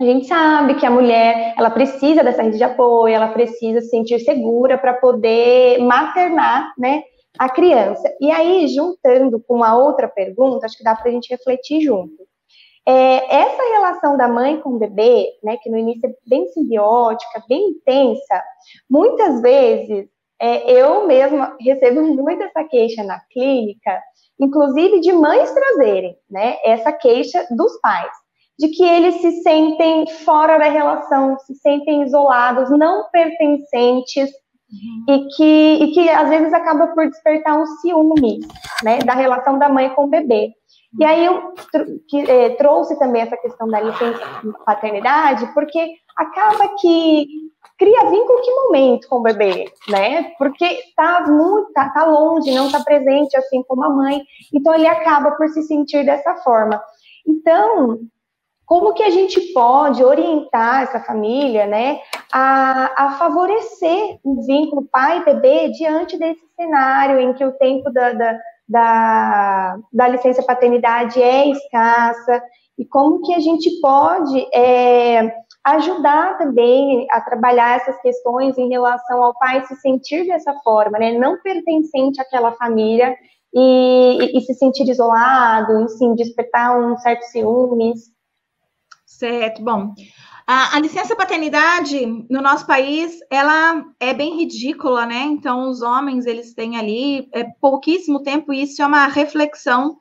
[0.00, 3.88] a gente sabe que a mulher, ela precisa dessa rede de apoio, ela precisa se
[3.88, 7.02] sentir segura para poder maternar, né,
[7.38, 8.08] a criança.
[8.20, 12.26] E aí, juntando com uma outra pergunta, acho que dá para a gente refletir junto.
[12.88, 17.42] É, essa relação da mãe com o bebê, né, que no início é bem simbiótica,
[17.48, 18.42] bem intensa,
[18.88, 20.08] muitas vezes
[20.40, 24.00] é, eu mesma recebo muito essa queixa na clínica,
[24.38, 28.12] inclusive de mães trazerem, né, essa queixa dos pais,
[28.58, 34.30] de que eles se sentem fora da relação, se sentem isolados, não pertencentes,
[34.70, 35.14] uhum.
[35.14, 38.40] e, que, e que às vezes acaba por despertar um ciúme,
[38.84, 40.52] né, da relação da mãe com o bebê.
[40.98, 41.52] E aí eu
[42.08, 44.20] que, é, trouxe também essa questão da licença
[44.64, 47.26] paternidade, porque acaba que
[47.78, 50.32] cria vínculo que momento com o bebê, né?
[50.38, 54.22] Porque tá muito, tá, tá longe, não tá presente assim como a mãe,
[54.54, 56.82] então ele acaba por se sentir dessa forma.
[57.26, 57.98] Então,
[58.64, 62.00] como que a gente pode orientar essa família, né,
[62.32, 68.38] a, a favorecer o vínculo pai-bebê diante desse cenário em que o tempo da, da
[68.68, 72.42] da, da licença paternidade é escassa
[72.78, 75.32] e como que a gente pode é,
[75.64, 81.12] ajudar também a trabalhar essas questões em relação ao pai se sentir dessa forma, né,
[81.12, 83.16] não pertencente àquela família
[83.54, 88.14] e, e, e se sentir isolado, enfim, despertar um certo ciúmes.
[89.06, 89.94] Certo, bom,
[90.46, 95.22] a, a, licença paternidade no nosso país, ela é bem ridícula, né?
[95.22, 99.98] Então, os homens, eles têm ali é, pouquíssimo tempo, e isso é uma reflexão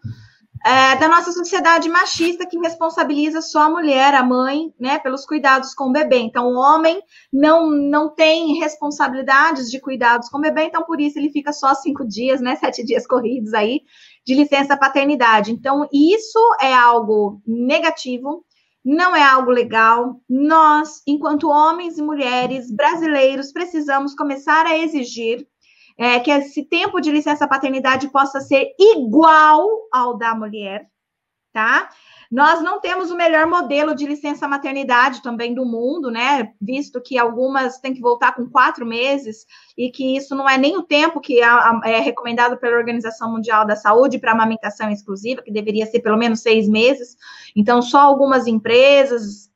[0.65, 5.73] é, da nossa sociedade machista que responsabiliza só a mulher, a mãe, né, pelos cuidados
[5.73, 6.17] com o bebê.
[6.17, 11.19] Então, o homem não, não tem responsabilidades de cuidados com o bebê, então por isso
[11.19, 13.81] ele fica só cinco dias, né, sete dias corridos aí
[14.25, 15.51] de licença paternidade.
[15.51, 18.43] Então, isso é algo negativo
[18.85, 20.21] não é algo legal.
[20.29, 25.47] Nós, enquanto homens e mulheres brasileiros, precisamos começar a exigir
[25.97, 30.87] é, que esse tempo de licença paternidade possa ser igual ao da mulher,
[31.51, 31.89] tá?
[32.31, 36.51] Nós não temos o melhor modelo de licença maternidade também do mundo, né?
[36.61, 39.45] Visto que algumas têm que voltar com quatro meses
[39.77, 43.75] e que isso não é nem o tempo que é recomendado pela Organização Mundial da
[43.75, 47.15] Saúde para amamentação exclusiva, que deveria ser pelo menos seis meses.
[47.55, 49.49] Então, só algumas empresas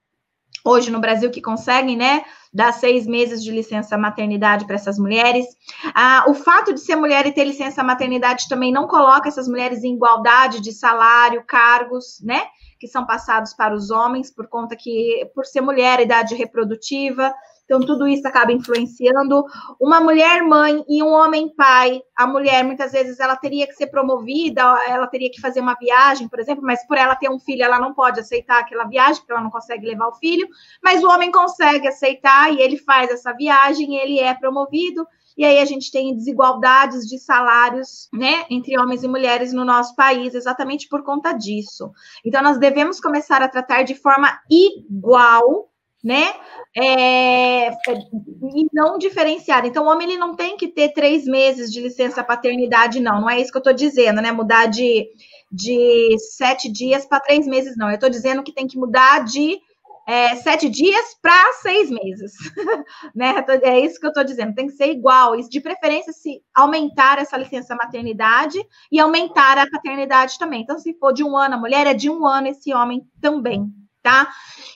[0.64, 5.46] hoje no Brasil que conseguem, né, dar seis meses de licença maternidade para essas mulheres.
[5.94, 9.84] Ah, o fato de ser mulher e ter licença maternidade também não coloca essas mulheres
[9.84, 12.44] em igualdade de salário, cargos, né?
[12.80, 17.34] Que são passados para os homens, por conta que, por ser mulher, idade reprodutiva,
[17.70, 19.46] então, tudo isso acaba influenciando.
[19.80, 23.86] Uma mulher mãe e um homem pai, a mulher, muitas vezes, ela teria que ser
[23.88, 27.64] promovida, ela teria que fazer uma viagem, por exemplo, mas por ela ter um filho,
[27.64, 30.48] ela não pode aceitar aquela viagem, porque ela não consegue levar o filho,
[30.84, 35.06] mas o homem consegue aceitar e ele faz essa viagem, ele é promovido.
[35.38, 39.96] E aí a gente tem desigualdades de salários, né, entre homens e mulheres no nosso
[39.96, 41.92] país, exatamente por conta disso.
[42.26, 45.70] Então, nós devemos começar a tratar de forma igual
[46.04, 46.34] né?
[46.76, 49.66] É, e não diferenciar.
[49.66, 53.22] Então, o homem ele não tem que ter três meses de licença paternidade, não.
[53.22, 54.32] Não é isso que eu estou dizendo, né?
[54.32, 55.08] Mudar de,
[55.52, 57.90] de sete dias para três meses, não.
[57.90, 59.60] Eu estou dizendo que tem que mudar de
[60.08, 62.34] é, sete dias para seis meses,
[63.14, 63.46] né?
[63.62, 64.56] É isso que eu estou dizendo.
[64.56, 65.36] Tem que ser igual.
[65.36, 68.58] Isso, de preferência, se aumentar essa licença maternidade
[68.92, 70.62] e aumentar a paternidade também.
[70.62, 73.72] Então, se for de um ano a mulher, é de um ano esse homem também,
[74.02, 74.30] tá?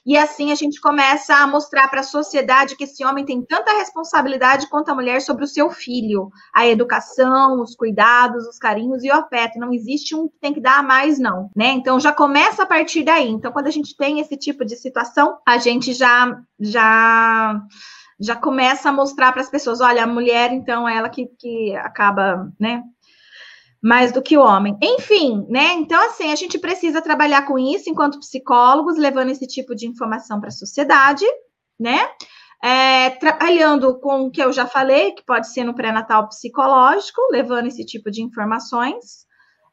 [0.05, 3.71] E assim a gente começa a mostrar para a sociedade que esse homem tem tanta
[3.78, 9.09] responsabilidade quanto a mulher sobre o seu filho, a educação, os cuidados, os carinhos e
[9.09, 9.59] o afeto.
[9.59, 11.67] Não existe um que tem que dar mais, não, né?
[11.67, 13.30] Então já começa a partir daí.
[13.30, 17.61] Então, quando a gente tem esse tipo de situação, a gente já já
[18.19, 21.76] já começa a mostrar para as pessoas, olha, a mulher, então, é ela que, que
[21.76, 22.82] acaba, né,
[23.84, 24.77] mais do que o homem.
[24.81, 25.73] Enfim, né?
[25.73, 30.39] Então, assim, a gente precisa trabalhar com isso enquanto psicólogos, levando esse tipo de informação
[30.39, 31.25] para a sociedade,
[31.77, 32.07] né?
[32.63, 37.67] É, trabalhando com o que eu já falei, que pode ser no pré-natal psicológico, levando
[37.67, 39.25] esse tipo de informações,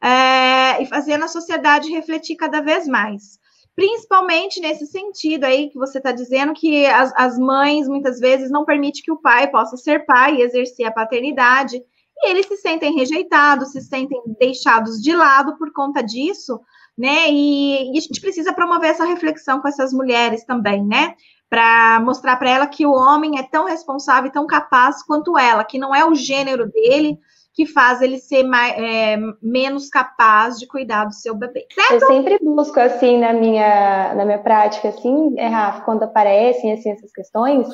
[0.02, 3.38] é, e fazendo a sociedade refletir cada vez mais.
[3.76, 8.64] Principalmente nesse sentido aí que você está dizendo que as, as mães muitas vezes não
[8.64, 11.80] permitem que o pai possa ser pai e exercer a paternidade
[12.23, 16.61] e eles se sentem rejeitados, se sentem deixados de lado por conta disso,
[16.97, 17.31] né?
[17.31, 21.14] E, e a gente precisa promover essa reflexão com essas mulheres também, né?
[21.49, 25.64] Para mostrar para ela que o homem é tão responsável e tão capaz quanto ela,
[25.64, 27.18] que não é o gênero dele
[27.53, 31.66] que faz ele ser mais, é, menos capaz de cuidar do seu bebê.
[31.72, 31.92] Certo?
[31.92, 36.90] Eu sempre busco assim na minha na minha prática assim, é, Rafa, quando aparecem assim
[36.90, 37.68] essas questões,